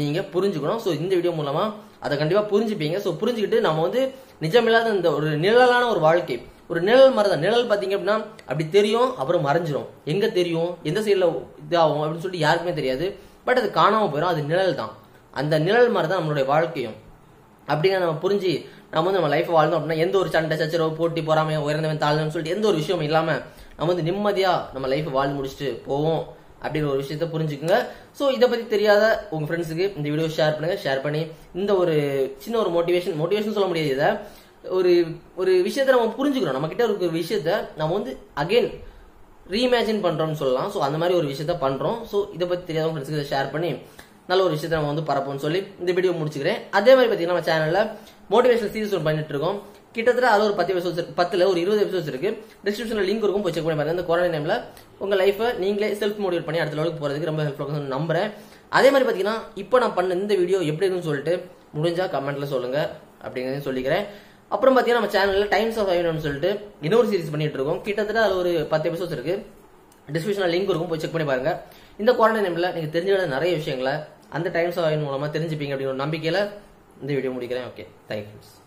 நீங்க 0.00 0.20
புரிஞ்சுக்கணும். 0.34 0.80
ஸோ 0.84 0.90
இந்த 1.00 1.12
வீடியோ 1.18 1.32
மூலமா 1.40 1.64
அதை 2.04 2.14
கண்டிப்பா 2.20 2.42
புரிஞ்சுப்பீங்க. 2.52 2.96
ஸோ 3.04 3.10
புரிஞ்சுக்கிட்டு 3.20 3.58
நம்ம 3.66 3.82
வந்து 3.86 4.02
நிஜமில்லாத 4.44 4.94
இந்த 4.98 5.08
ஒரு 5.18 5.30
நிழலான 5.44 5.82
ஒரு 5.94 6.00
வாழ்க்கை 6.08 6.36
ஒரு 6.72 6.80
நிழல் 6.88 7.14
மரம் 7.16 7.32
தான். 7.32 7.44
நிழல் 7.44 7.68
பாத்தீங்க 7.70 7.94
அப்படின்னா 7.96 8.16
அப்படி 8.48 8.64
தெரியும் 8.76 9.08
அப்புறம் 9.20 9.44
மறைஞ்சிரும். 9.46 9.88
எங்க 10.12 10.26
தெரியும்? 10.38 10.70
எந்த 10.88 11.00
சைடில் 11.06 11.26
இதாகும் 11.64 12.02
அப்படின்னு 12.02 12.24
சொல்லிட்டு 12.24 12.44
யாருக்குமே 12.46 12.74
தெரியாது. 12.80 13.06
பட் 13.46 13.60
அது 13.60 13.68
காணாம 13.80 14.08
போயிடும் 14.12 14.32
அது 14.32 14.42
நிழல் 14.50 14.78
தான். 14.80 14.92
அந்த 15.40 15.54
நிழல் 15.66 15.94
மாதிரி 15.94 16.08
தான் 16.10 16.20
நம்மளுடைய 16.20 16.46
வாழ்க்கையும். 16.52 16.96
அப்படிங்கிற 17.70 18.00
நம்ம 18.04 18.20
புரிஞ்சு 18.24 18.52
நம்ம 18.92 19.04
வந்து 19.06 19.20
நம்ம 19.20 19.32
லைஃப் 19.34 19.50
வாழ்ந்தோம் 19.56 19.78
அப்படின்னா 19.78 20.02
எந்த 20.04 20.16
ஒரு 20.20 20.30
சண்டை 20.34 20.54
சச்சரவு 20.60 20.98
போட்டி 21.00 21.20
பொறாமை 21.28 21.56
உயர்ந்தவன் 21.66 22.04
தாழ்ந்தவன் 22.04 22.32
சொல்லிட்டு 22.34 22.56
எந்த 22.56 22.66
ஒரு 22.70 22.78
விஷயமும் 22.80 23.08
இல்லாம 23.08 23.28
நம்ம 23.76 23.88
வந்து 23.92 24.06
நிம்மதியா 24.08 24.52
நம்ம 24.74 24.88
லைஃப் 24.92 25.10
வாழ்ந்து 25.16 25.38
முடிச்சுட்டு 25.38 25.68
போவோம். 25.88 26.22
அப்படிங்கிற 26.62 26.90
ஒரு 26.94 27.02
விஷயத்த 27.04 27.26
புரிஞ்சுக்குங்க. 27.34 27.78
ஸோ 28.18 28.24
இதை 28.36 28.46
பத்தி 28.52 28.64
தெரியாத 28.74 29.04
உங்க 29.34 29.46
ஃப்ரெண்ட்ஸுக்கு 29.48 29.86
இந்த 29.98 30.06
வீடியோ 30.12 30.28
ஷேர் 30.38 30.54
பண்ணுங்க. 30.56 30.76
ஷேர் 30.84 31.02
பண்ணி 31.06 31.22
இந்த 31.60 31.72
ஒரு 31.82 31.94
சின்ன 32.44 32.58
ஒரு 32.64 32.72
மோட்டிவேஷன் 32.76 33.18
மோட்டிவேஷன் 33.22 33.56
சொல்ல 33.58 33.70
முடியாது 33.72 33.90
இதை. 33.96 34.10
ஒரு 34.78 34.92
ஒரு 35.40 35.52
விஷயத்த 35.68 35.96
நம்ம 35.96 36.12
புரிஞ்சுக்கிறோம். 36.20 36.56
நம்ம 36.58 36.70
கிட்ட 36.72 36.84
இருக்கிற 36.86 37.08
ஒரு 37.10 37.18
விஷயத்த 37.22 37.50
நம்ம 37.80 37.94
வந்து 37.98 38.12
அகைன் 38.42 38.70
ரீஇமேஜின் 39.54 40.04
பண்றோம்னு 40.06 40.40
சொல்லலாம். 40.42 40.68
ஸோ 40.74 40.78
அந்த 40.88 40.96
மாதிரி 41.02 41.14
ஒரு 41.20 41.28
விஷயத்த 41.32 41.56
பண்றோம். 41.64 41.98
ஸோ 42.10 42.18
இதை 42.36 42.46
பத்தி 42.50 42.64
தெரியாத 42.70 42.90
ஃப்ரெண்ட்ஸ்க்கு 42.90 43.30
ஷேர் 43.32 43.52
பண்ணி 43.54 43.70
நல்ல 44.30 44.40
ஒரு 44.46 44.54
விஷயத்த 44.56 44.78
நம்ம 44.78 44.92
வந்து 44.92 45.08
பரப்போம்னு 45.08 45.44
சொல்லி 45.44 45.60
இந்த 45.82 45.92
வீடியோ 45.96 46.12
முடிச்சுக்கிறேன். 46.18 46.60
அதே 46.78 46.92
மாதிரி 46.96 47.08
பார்த்தீங்கன்னா 47.10 47.36
நம்ம 47.36 47.48
சேனல்ல 47.50 47.80
மோட்டிவேஷன் 48.32 48.72
சீரிஸ் 48.74 48.92
ஒன்று 48.96 49.06
பண்ணிட்டு 49.06 49.34
இருக்கோம். 49.34 49.56
கிட்டத்தட்ட 49.92 50.30
அது 50.30 50.44
ஒரு 50.44 50.54
பத்து 50.54 50.74
எபிசோட்ஸ் 50.74 51.06
பத்துல 51.20 51.46
ஒரு 51.50 51.60
இருபது 51.60 51.84
எபிசோட்ஸ் 51.84 52.10
இருக்கு. 52.12 52.30
டிஸ்கிரிப்ஷன்ல 52.64 53.04
லிங்க் 53.08 53.24
இருக்கும். 53.26 53.42
போய் 53.42 53.52
செக் 53.52 53.64
பண்ணி 53.64 53.80
பாருங்க. 53.80 53.90
இந்த 53.90 54.04
கொரோனா 54.04 54.36
டைம்ல 54.36 54.64
உங்க 54.98 55.14
லைஃபை 55.16 55.56
நீங்களே 55.56 55.92
செல்ஃப் 55.92 56.20
மோட்டிவேட் 56.24 56.48
பண்ணி 56.48 56.60
அடுத்த 56.60 56.76
லெவலுக்கு 56.78 57.02
போறதுக்கு 57.02 57.30
ரொம்ப 57.30 57.42
ஹெல்ப்ஃபுல்லாக 57.42 57.80
நம்புறேன். 57.96 58.30
அதே 58.68 58.90
மாதிரி 58.90 59.04
பார்த்தீங்கன்னா 59.08 59.36
இப்போ 59.54 59.78
நான் 59.78 59.94
பண்ண 59.94 60.14
இந்த 60.14 60.34
வீடியோ 60.34 60.58
எப்படி 60.58 60.86
இருக்குன்னு 60.86 61.08
சொல்லிட்டு 61.08 61.34
முடிஞ்சா 61.76 62.06
கமெண்ட்ல 62.14 62.44
சொல்லுங்க. 62.44 62.90
அப்படிங்கிறதையும் 63.24 63.66
சொல்லிக்கிறேன். 63.68 64.04
அப்புறம் 64.48 64.76
பார்த்தீங்கன்னா 64.76 64.98
நம்ம 64.98 65.10
சேனல்ல 65.16 65.48
டைம்ஸ் 65.48 65.78
ஆஃப் 65.78 65.88
ஐவன் 65.88 66.24
சொல்லிட்டு 66.26 66.50
இன்னொரு 66.82 67.08
சீரிஸ் 67.08 67.30
பண்ணிட்டு 67.30 67.58
இருக்கோம். 67.58 67.82
கிட்டத்தட்ட 67.82 68.22
அது 68.22 68.36
ஒரு 68.36 68.66
பத்து 68.70 68.90
எபிசோட்ஸ் 68.90 69.16
இருக்கு. 69.18 69.46
டிஸ்கிரிப்ஷனில் 70.12 70.54
லிங்க் 70.54 70.70
இருக்கும். 70.72 70.88
போய் 70.88 70.98
செக் 70.98 71.12
பண்ணி 71.12 71.28
பாருங்க. 71.28 71.62
இந்த 71.98 72.12
குவாரண்டைன் 72.12 72.48
டைம்ல 72.48 72.72
நீங்க 72.72 72.98
தெரிஞ்சுக்கிற 72.98 73.26
நிறைய 73.26 73.56
விஷயங்களை 73.56 73.98
அந்த 74.30 74.48
டைம்ஸ் 74.48 74.78
ஆஃப் 74.78 74.92
ஐவன் 74.92 75.06
மூலமா 75.06 75.28
தெரிஞ்சுப்பீங்க 75.36 75.74
அப்படிங்கிற 75.74 75.94
ஒரு 75.94 76.04
நம்பிக்கையில 76.04 76.48
இந்த 77.00 77.12
வீடியோ 77.16 77.30
முடிக்கிறேன். 77.30 77.68
ஓகே 77.72 77.86
தேங்க்யூ 78.08 78.59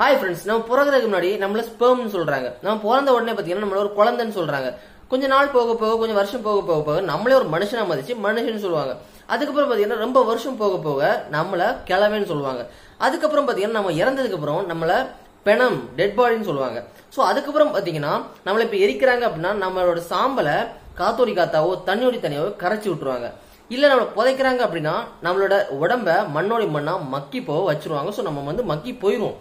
ஹாய் 0.00 0.16
ஃப்ரெண்ட்ஸ் 0.18 0.44
நம்ம 0.48 0.64
பிறகுறதுக்கு 0.66 1.08
முன்னாடி 1.08 1.30
நம்மள 1.42 1.60
ஸ்பெர்ம்னு 1.68 2.12
சொல்றாங்க. 2.16 2.48
நம்ம 2.64 2.74
பிறந்த 2.82 3.12
உடனே 3.14 3.32
பாத்தீங்கன்னா 3.36 3.62
நம்மள 3.64 3.78
ஒரு 3.84 3.90
குழந்தைன்னு 3.96 4.34
சொல்றாங்க. 4.36 4.68
கொஞ்ச 5.12 5.24
நாள் 5.32 5.50
போக 5.54 5.72
போக 5.80 5.96
கொஞ்சம் 6.00 6.18
வருஷம் 6.18 6.44
போக 6.44 6.60
போக 6.68 6.82
போக 6.88 6.98
நம்மளே 7.08 7.34
ஒரு 7.38 7.48
மனுஷனா 7.54 7.84
மதிச்சு 7.92 8.14
மனுஷன் 8.26 8.62
சொல்லுவாங்க. 8.64 8.92
அதுக்கப்புறம் 9.32 9.70
பாத்தீங்கன்னா 9.70 9.98
ரொம்ப 10.04 10.20
வருஷம் 10.28 10.58
போக 10.60 10.76
போக 10.84 11.08
நம்மள 11.32 11.70
கிளவேன்னு 11.88 12.28
சொல்லுவாங்க. 12.32 12.62
அதுக்கப்புறம் 13.06 13.48
பாத்தீங்கன்னா 13.48 13.78
நம்ம 13.78 13.94
இறந்ததுக்கு 14.02 14.38
அப்புறம் 14.38 14.62
நம்மள 14.70 15.00
பெணம் 15.48 15.80
டெட் 15.98 16.16
பாடின்னு 16.20 16.48
சொல்லுவாங்க. 16.50 16.78
சோ 17.16 17.20
அதுக்கப்புறம் 17.30 17.74
பாத்தீங்கன்னா 17.78 18.12
நம்மள 18.46 18.68
இப்ப 18.68 18.78
எரிக்கிறாங்க 18.84 19.26
அப்படின்னா 19.30 19.52
நம்மளோட 19.64 20.06
சாம்பலை 20.12 20.56
காத்தோடி 21.02 21.34
காத்தாவோ 21.40 21.74
தண்ணியோடி 21.90 22.20
தனியாவோ 22.28 22.54
கரைச்சி 22.62 22.90
விட்டுருவாங்க. 22.92 23.30
இல்ல 23.74 23.84
நம்மளை 23.90 24.08
புதைக்கிறாங்க 24.20 24.62
அப்படின்னா 24.68 24.94
நம்மளோட 25.26 25.54
உடம்ப 25.82 26.18
மண்ணோடி 26.38 26.68
மண்ணா 26.78 26.96
மக்கி 27.16 27.42
போக 27.50 27.60
வச்சிருவாங்க. 27.72 28.12
சோ 28.18 28.28
நம்ம 28.30 28.48
வந்து 28.52 28.70
மக்கி 28.74 28.94
போயிடும் 29.04 29.36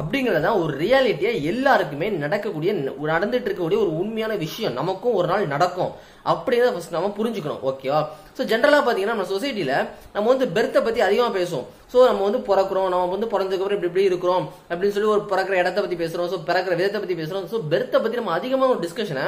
அப்படிங்கறத 0.00 0.48
ஒரு 0.62 0.72
ரியாலிட்டியா 0.82 1.30
எல்லாருக்குமே 1.50 2.06
நடக்கக்கூடிய 2.24 2.70
நடந்துட்டு 3.12 3.48
இருக்கக்கூடிய 3.48 3.78
ஒரு 3.84 3.92
உண்மையான 4.02 4.34
விஷயம். 4.44 4.74
நமக்கும் 4.80 5.16
ஒரு 5.18 5.28
நாள் 5.32 5.44
நடக்கும். 5.54 5.92
அப்படிங்கிறத 6.32 6.72
ஃபர்ஸ்ட் 6.74 6.96
நம்ம 6.96 7.10
புரிஞ்சுக்கணும் 7.18 7.62
ஓகேவா 7.70 8.00
ஸோ 8.36 8.44
ஜென்ரலா 8.50 8.80
பாத்தீங்கன்னா 8.86 9.14
நம்ம 9.16 9.26
சொசைட்டில 9.32 9.74
நம்ம 10.14 10.26
வந்து 10.32 10.46
பெர்த்தை 10.56 10.80
பத்தி 10.86 11.00
அதிகமா 11.06 11.28
பேசுவோம். 11.38 11.66
ஸோ 11.92 11.98
நம்ம 12.10 12.22
வந்து 12.28 12.40
பிறக்கிறோம். 12.48 12.88
நம்ம 12.94 13.12
வந்து 13.14 13.28
பிறந்ததுக்கு 13.34 13.64
அப்புறம் 13.64 13.78
இப்படி 13.78 13.92
இப்படி 13.92 14.08
இருக்கிறோம். 14.10 14.44
அப்படின்னு 14.70 14.94
சொல்லி 14.96 15.10
ஒரு 15.16 15.22
பிறக்கிற 15.32 15.56
இடத்த 15.62 15.78
பத்தி 15.84 15.98
பேசுறோம். 16.02 16.28
ஸோ 16.32 16.38
பிறக்கிற 16.48 16.74
விதத்தை 16.80 17.00
பத்தி 17.04 17.16
பேசுறோம். 17.20 17.46
ஸோ 17.52 17.58
பெர்த்தை 17.72 18.00
பத்தி 18.06 18.20
நம்ம 18.20 18.34
அதிகமாக 18.38 18.72
ஒரு 18.74 18.82
டிஸ்கஷனை 18.86 19.24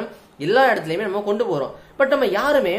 எல்லா 0.47 0.65
இடத்துலயுமே 0.73 1.07
நம்ம 1.09 1.23
கொண்டு 1.31 1.47
போறோம். 1.53 1.73
பட் 2.01 2.13
நம்ம 2.15 2.29
யாருமே 2.41 2.75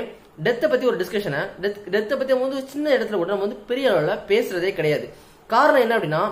டெத்தை 0.48 0.68
பத்தி 0.74 0.86
ஒரு 0.92 1.00
டிஸ்கஷனை 1.02 1.42
டெத் 1.64 1.80
டெத்தை 1.96 2.16
பத்தி 2.20 2.32
நம்ம 2.34 2.46
வந்து 2.50 2.62
சின்ன 2.74 2.92
இடத்துல 2.98 3.18
கூட 3.22 3.32
நம்ம 3.34 3.46
வந்து 3.48 3.60
பெரிய 3.72 3.88
அளவில் 3.94 4.22
பேசுறதே 4.30 4.72
கிடையாது. 4.82 5.08
காரணம் 5.56 5.84
என்ன 5.86 5.96
அப்படின்னா 5.98 6.24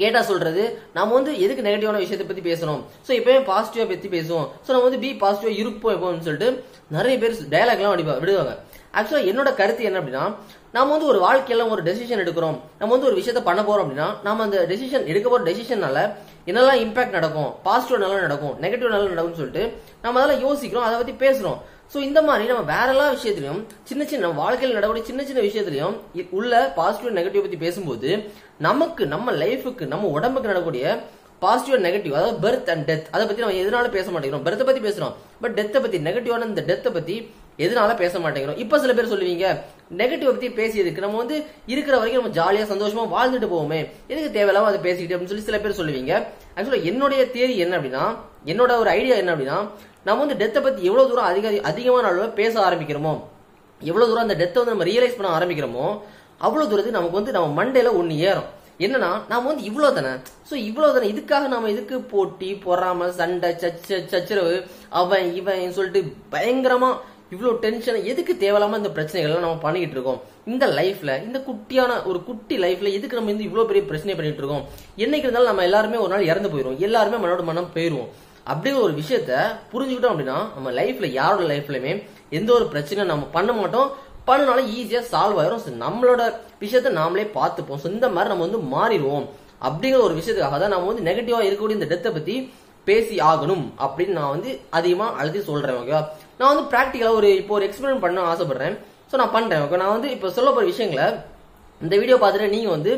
கேட்டா 0.00 0.20
சொல்றது 0.30 0.62
நாம 0.96 1.14
வந்து 1.18 1.32
எதுக்கு 1.44 1.66
நெகட்டிவான 1.66 2.00
விஷயத்தை 2.04 2.26
பத்தி 2.30 2.44
பேசணும்? 2.50 2.80
ஸோ 3.06 3.10
எப்பயுமே 3.18 3.42
பாசிட்டிவா 3.50 3.86
பத்தி 3.92 4.10
பேசுவோம். 4.16 4.46
ஸோ 4.64 4.70
நம்ம 4.74 4.86
வந்து 4.88 5.02
பி 5.04 5.10
பாசிட்டிவா 5.24 5.52
இருப்போம் 5.62 5.94
எப்போன்னு 5.96 6.26
சொல்லிட்டு 6.28 6.48
நிறைய 6.96 7.14
பேர் 7.22 7.34
டயலாக் 7.54 7.80
எல்லாம் 7.82 7.96
அடிப்பா 7.96 8.16
விடுவாங்க. 8.22 8.54
ஆக்சுவலா 8.98 9.26
என்னோட 9.30 9.48
கருத்து 9.60 9.88
என்ன 9.88 10.00
அப்படின்னா 10.00 10.24
நம்ம 10.76 10.90
வந்து 10.94 11.08
ஒரு 11.12 11.18
வாழ்க்கையில 11.24 11.64
ஒரு 11.74 11.82
டெசிஷன் 11.88 12.22
எடுக்கிறோம். 12.22 12.56
நம்ம 12.80 12.90
வந்து 12.94 13.08
ஒரு 13.10 13.16
விஷயத்த 13.18 13.40
பண்ண 13.48 13.60
போறோம் 13.68 13.84
அப்படின்னா 13.84 14.08
நம்ம 14.26 14.44
அந்த 14.46 14.58
டெசிஷன் 14.70 15.06
எடுக்க 15.10 15.26
போற 15.28 15.42
டெசிஷனால 15.48 16.00
என்னெல்லாம் 16.50 16.80
இம்பாக்ட் 16.84 17.16
நடக்கும்? 17.18 17.50
பாசிட்டிவ் 17.66 18.02
நல்லா 18.02 18.18
நடக்கும் 18.26 18.54
நெகட்டிவ் 18.64 18.92
நல்லா 18.94 19.12
நடக்கும்னு 19.12 19.40
சொல்லிட்டு 19.42 19.64
நம்ம 20.02 20.18
அதெல்லாம் 20.20 20.44
யோசிக்கிறோம் 20.46 20.86
அதை 20.88 20.96
பத்தி 21.00 21.14
பேசுறோம். 21.24 21.58
சோ 21.94 21.96
இந்த 21.96 22.22
மாதிரி 22.22 22.46
நம்ம 22.46 22.62
வேற 22.74 22.86
எல்லா 22.90 23.12
விஷயத்திலையும் 23.12 23.60
சின்ன 23.84 24.04
சின்ன 24.04 24.28
வாழ்க்கையில் 24.28 24.76
நடக்கூடிய 24.76 25.06
சின்ன 25.06 25.24
சின்ன 25.24 25.40
விஷயத்திலையும் 25.40 25.94
உள்ள 26.30 26.72
பாசிட்டிவ் 26.76 27.16
நெகட்டிவ் 27.16 27.40
பத்தி 27.40 27.56
பேசும்போது 27.56 28.10
நமக்கு 28.58 29.06
நம்ம 29.06 29.32
லைஃபுக்கு 29.32 29.86
நம்ம 29.86 30.08
உடம்புக்கு 30.08 30.48
நடக்கூடிய 30.48 30.98
பாசிட்டிவ் 31.38 31.84
நெகட்டிவ் 31.84 32.12
அதாவது 32.12 32.48
பர்த் 32.48 32.70
அண்ட் 32.70 32.90
டெத் 32.90 33.06
அதை 33.10 33.26
பத்தி 33.26 33.42
நம்ம 33.42 33.56
எதனால 33.56 33.90
பேச 33.90 34.10
மாட்டேங்கிறோம்? 34.10 34.46
பர்த்தை 34.48 34.64
பத்தி 34.64 34.80
பேசுறோம். 34.80 35.14
பட் 35.40 35.60
டெத்தை 35.60 35.80
பத்தி 35.80 35.98
நெகட்டிவான 35.98 36.44
இந்த 36.44 36.62
டெத்தை 36.66 36.92
பத்தி 36.92 37.30
எதனால 37.58 37.96
பேச 37.96 38.18
மாட்டேங்கிறோம்? 38.18 38.58
இப்ப 38.58 38.78
சில 38.78 38.92
பேர் 38.92 39.12
சொல்லுவீங்க 39.12 39.46
நெகட்டிவ் 39.96 40.24
பத்தி 40.24 40.48
பேசியதுக்கு 40.48 40.98
நம்ம 40.98 41.16
வந்து 41.16 41.44
இருக்கிற 41.66 41.98
வரைக்கும் 41.98 42.24
நம்ம 42.24 42.36
ஜாலியா 42.38 42.64
சந்தோஷமா 42.72 43.04
வாழ்ந்துட்டு 43.16 43.48
போவோமே. 43.52 43.80
எதுக்கு 44.08 44.30
தேவையில்லாம 44.38 44.70
அதை 44.70 44.80
பேசிக்கிட்டு? 44.80 45.16
அப்படின்னு 45.16 45.32
சொல்லி 45.32 45.44
சில 45.44 45.58
பேர் 45.58 45.78
சொல்லுவீங்க. 45.80 46.12
ஆக்சுவலா 46.56 46.82
என்னுடைய 46.82 47.22
தேரி 47.34 47.56
என்ன 47.56 47.78
அப்படின்னா 47.78 48.04
என்னோட 48.44 48.78
ஒரு 48.78 48.90
ஐடியா 48.90 49.16
என்ன 49.16 49.34
அப்படின்னா 49.34 49.58
நம்ம 50.04 50.24
வந்து 50.24 50.38
டெத்தை 50.42 50.62
பத்தி 50.62 50.84
எவ்வளவு 50.84 51.08
தூரம் 51.08 51.24
அதிக 51.24 51.60
அதிகமான 51.62 52.06
அளவில் 52.06 52.36
பேச 52.40 52.54
ஆரம்பிக்கிறோமோ 52.68 53.14
எவ்வளவு 53.80 54.10
தூரம் 54.10 54.28
அந்த 54.28 54.36
டெத்தை 54.42 54.60
வந்து 54.64 54.74
நம்ம 54.74 54.84
ரியலைஸ் 54.84 55.16
பண்ண 55.18 55.30
ஆரம்பிக்கிறோமோ 55.38 55.86
அவ்வளவு 56.38 56.70
தூரத்துக்கு 56.70 56.98
நமக்கு 56.98 57.18
வந்து 57.18 57.32
நம்ம 57.32 57.48
மண்டையில 57.58 57.92
ஒன்று 57.92 58.18
ஏறும். 58.18 58.48
என்னன்னா 58.78 59.10
நாம 59.28 59.46
வந்து 59.46 59.62
இவ்வளவு 59.62 59.94
தானே? 59.94 60.12
சோ 60.50 60.54
இவ்வளவு 60.54 60.94
தானே? 60.94 61.12
இதுக்காக 61.12 61.48
நாம 61.48 61.70
இதுக்கு 61.70 62.00
போட்டி 62.00 62.48
பொறாம 62.66 63.08
சண்டை 63.08 63.50
சச்ச 63.50 64.06
சச்சரவு 64.06 64.56
அவன் 64.88 65.34
இவன் 65.34 65.72
சொல்லிட்டு 65.72 66.02
பயங்கரமா 66.32 66.90
இவ்வளோ 67.34 67.52
டென்ஷன் 67.62 67.98
எதுக்கு 68.10 68.32
தேவையில்லாமல் 68.42 68.80
இந்த 68.80 68.90
பிரச்சனைகள்லாம் 68.96 69.44
நம்ம 69.44 69.62
பண்ணிக்கிட்டு 69.64 69.96
இருக்கோம்? 69.96 70.20
இந்த 70.52 70.64
லைஃப்ல 70.78 71.12
இந்த 71.26 71.38
குட்டியான 71.46 71.92
ஒரு 72.10 72.18
குட்டி 72.28 72.56
லைஃப்ல 72.64 72.90
எதுக்கு 72.98 73.18
நம்ம 73.18 73.32
வந்து 73.32 73.48
இவ்வளோ 73.48 73.64
பெரிய 73.70 73.82
பிரச்சனை 73.90 74.14
பண்ணிட்டு 74.18 74.42
இருக்கோம்? 74.42 74.64
என்னைக்கு 75.04 75.26
இருந்தாலும் 75.26 75.50
நம்ம 75.52 75.64
எல்லாருமே 75.68 75.98
ஒரு 76.04 76.12
நாள் 76.14 76.28
இறந்து 76.30 76.50
போயிடும் 76.52 76.78
எல்லாருமே 76.88 77.18
மனோட 77.24 77.44
மனம் 77.50 77.72
போயிடுவோம் 77.76 78.10
அப்படிங்கிற 78.50 78.82
ஒரு 78.88 78.94
விஷயத்த 79.00 79.32
புரிஞ்சுக்கிட்டோம் 79.72 80.12
அப்படின்னா 80.14 80.36
நம்ம 80.56 80.72
லைஃப்ல 80.80 81.06
யாரோட 81.20 81.46
லைஃப்லயுமே 81.52 81.94
எந்த 82.38 82.50
ஒரு 82.58 82.66
பிரச்சனையும் 82.74 83.10
நம்ம 83.12 83.26
பண்ண 83.36 83.52
மாட்டோம். 83.60 83.88
பண்ணனாலும் 84.28 84.68
ஈஸியா 84.76 85.00
சால்வ் 85.10 85.40
ஆயிரும். 85.40 85.64
நம்மளோட 85.84 86.22
விஷயத்த 86.62 86.92
நாமளே 87.00 87.26
பார்த்துப்போம். 87.38 87.80
ஸோ 87.82 87.88
இந்த 87.94 88.06
மாதிரி 88.14 88.32
நம்ம 88.32 88.46
வந்து 88.46 88.60
மாறிடுவோம். 88.74 89.26
அப்படிங்கிற 89.66 90.00
ஒரு 90.06 90.14
விஷயத்துக்காக 90.20 90.56
தான் 90.62 90.74
நம்ம 90.74 90.88
வந்து 90.90 91.06
நெகட்டிவா 91.08 91.38
இருக்கக்கூடிய 91.46 91.78
இந்த 91.78 91.88
டெத்தை 91.92 92.10
பத்தி 92.16 92.34
பேசி 92.88 93.16
ஆகணும் 93.30 93.64
அப்படின்னு 93.84 94.16
நான் 94.18 94.34
வந்து 94.34 94.50
அதிகமாக 94.78 95.16
அழுத்தி 95.20 95.40
சொல்றேன் 95.50 95.78
ஓகேவா 95.80 96.02
நான் 96.38 96.50
வந்து 96.52 96.64
ப்ராக்டிக்கலாக 96.72 97.18
ஒரு 97.20 97.28
இப்போ 97.40 97.54
ஒரு 97.58 97.66
எக்ஸ்பெரிமெண்ட் 97.68 98.04
பண்ண 98.04 98.26
ஆசைப்படுறேன். 98.32 98.76
ஸோ 99.10 99.16
நான் 99.20 99.34
பண்றேன் 99.36 99.62
ஓகே 99.64 99.80
நான் 99.82 99.94
வந்து 99.96 100.08
இப்போ 100.16 100.28
சொல்ல 100.36 100.50
போற 100.56 100.64
விஷயங்களை 100.72 101.06
இந்த 101.80 101.94
வீடியோ 102.02 102.18
பார்த்துட்டு 102.20 102.54
நீங்க 102.56 102.70
வந்து 102.76 102.92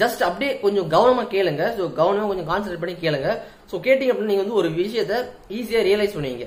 ஜஸ்ட் 0.00 0.22
அப்படியே 0.28 0.50
கொஞ்சம் 0.64 0.88
கவனமாக 0.94 1.28
கேளுங்க. 1.34 1.64
ஸோ 1.76 1.82
கவனமாக 2.00 2.28
கொஞ்சம் 2.30 2.48
கான்சென்ட்ரேட் 2.50 2.82
பண்ணி 2.84 2.96
கேளுங்க. 3.04 3.28
ஸோ 3.70 3.76
கேட்டிங்க 3.86 4.12
அப்படின்னா 4.12 4.32
நீங்க 4.32 4.44
வந்து 4.44 4.58
ஒரு 4.62 4.70
விஷயத்த 4.80 5.14
ஈஸியாக 5.58 5.86
ரியலைஸ் 5.88 6.16
பண்ணுவீங்க. 6.16 6.46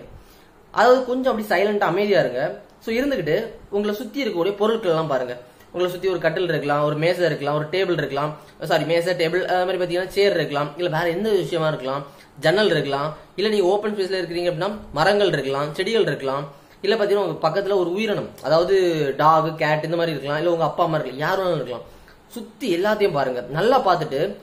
அதாவது 0.73 0.99
கொஞ்சம் 1.09 1.31
அப்படி 1.31 1.47
சைலண்டாக 1.53 1.93
அமைதியாக 1.93 2.23
இருங்க. 2.25 2.43
ஸோ 2.85 2.89
இருந்துக்கிட்டு 2.99 3.37
உங்களை 3.75 3.93
சுற்றி 4.01 4.21
இருக்கக்கூடிய 4.23 4.53
பொருட்கள் 4.61 4.93
எல்லாம் 4.93 5.11
பாருங்க. 5.13 5.33
உங்களை 5.73 5.89
சுற்றி 5.91 6.07
ஒரு 6.13 6.19
கட்டில் 6.23 6.53
இருக்கலாம் 6.53 6.85
ஒரு 6.87 6.95
மேசை 7.03 7.23
இருக்கலாம் 7.29 7.57
ஒரு 7.59 7.67
டேபிள் 7.73 7.99
இருக்கலாம். 8.01 8.31
சாரி 8.71 8.85
மேசை 8.91 9.11
டேபிள் 9.21 9.41
அது 9.51 9.65
மாதிரி 9.67 9.79
பார்த்தீங்கன்னா 9.81 10.15
சேர் 10.17 10.37
இருக்கலாம் 10.39 10.69
இல்லை 10.79 10.91
வேற 10.95 11.05
எந்த 11.17 11.29
விஷயமா 11.43 11.67
இருக்கலாம். 11.71 12.01
ஜன்னல் 12.39 12.69
இருக்கலாம் 12.69 13.13
இல்ல 13.35 13.51
நீங்க 13.51 13.65
ஓப்பன் 13.65 13.95
ஸ்பேஸ்ல 13.95 14.19
இருக்கிறீங்க 14.21 14.49
அப்படின்னா 14.51 14.71
மரங்கள் 14.93 15.27
இருக்கலாம் 15.27 15.73
செடிகள் 15.73 16.01
இருக்கலாம் 16.01 16.43
இல்ல 16.81 16.95
பாத்தீங்கன்னா 16.95 17.25
உங்கள் 17.25 17.51
பக்கத்துல 17.51 17.75
ஒரு 17.75 17.93
உயிரினம் 17.93 18.29
அதாவது 18.43 18.75
டாக் 19.17 19.57
கேட் 19.57 19.83
இந்த 19.83 19.95
மாதிரி 19.95 20.15
இருக்கலாம் 20.15 20.37
இல்ல 20.37 20.51
உங்க 20.51 20.63
அப்பா 20.63 20.83
அம்மா 20.83 20.97
இருக்கலாம் 20.97 21.29
யார் 21.29 21.39
வேணாலும் 21.39 21.55
இருக்கலாம். 21.55 21.85
சுத்தி 22.27 22.77
எல்லாத்தையும் 22.77 23.11
பாருங்க. 23.11 23.41
நல்லா 23.41 23.85
பார்த்துட்டு 23.85 24.35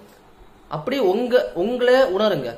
அப்படியே 0.68 1.02
உங்க 1.02 1.50
உங்களே 1.54 2.02
உணருங்க. 2.02 2.57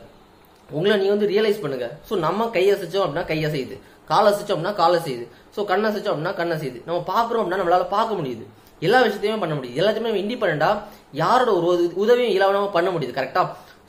உங்களை 0.70 0.96
நீங்க 0.96 1.14
வந்து 1.14 1.26
ரியலைஸ் 1.26 1.60
பண்ணுங்க. 1.60 1.98
ஸோ 2.10 2.16
நம்ம 2.16 2.48
கையை 2.48 2.76
அசைச்சோம் 2.76 3.04
அப்படின்னா 3.04 3.26
கையை 3.26 3.50
செய்யுது 3.50 3.76
கால் 4.04 4.34
அசைச்சோம் 4.34 4.56
அப்படின்னா 4.56 4.74
காலை 4.74 5.00
செய்யுது 5.00 5.28
ஸோ 5.56 5.64
கண்ணை 5.64 5.90
அசைச்சோம் 5.90 6.14
அப்படின்னா 6.14 6.34
கண்ணை 6.34 6.56
செய்யுது 6.56 6.82
நம்ம 6.86 7.00
பாக்குறோம் 7.06 7.36
அப்படின்னா 7.36 7.60
நம்மளால 7.60 7.88
பார்க்க 7.88 8.14
முடியுது. 8.14 8.44
எல்லா 8.80 9.02
விஷயத்தையுமே 9.02 9.38
பண்ண 9.38 9.54
முடியுது. 9.54 9.78
எல்லாத்தையுமே 9.80 10.10
நம்ம 10.10 10.22
இண்டிபெண்டா 10.24 10.78
யாரோட 11.12 11.54
ஒரு 11.54 11.66
உத- 11.66 11.94
உதவியும் 11.94 12.30
இல்லாம 12.30 12.68
பண்ண 12.68 12.90
முடியுது. 12.90 13.16
கரெக்டா 13.18 13.42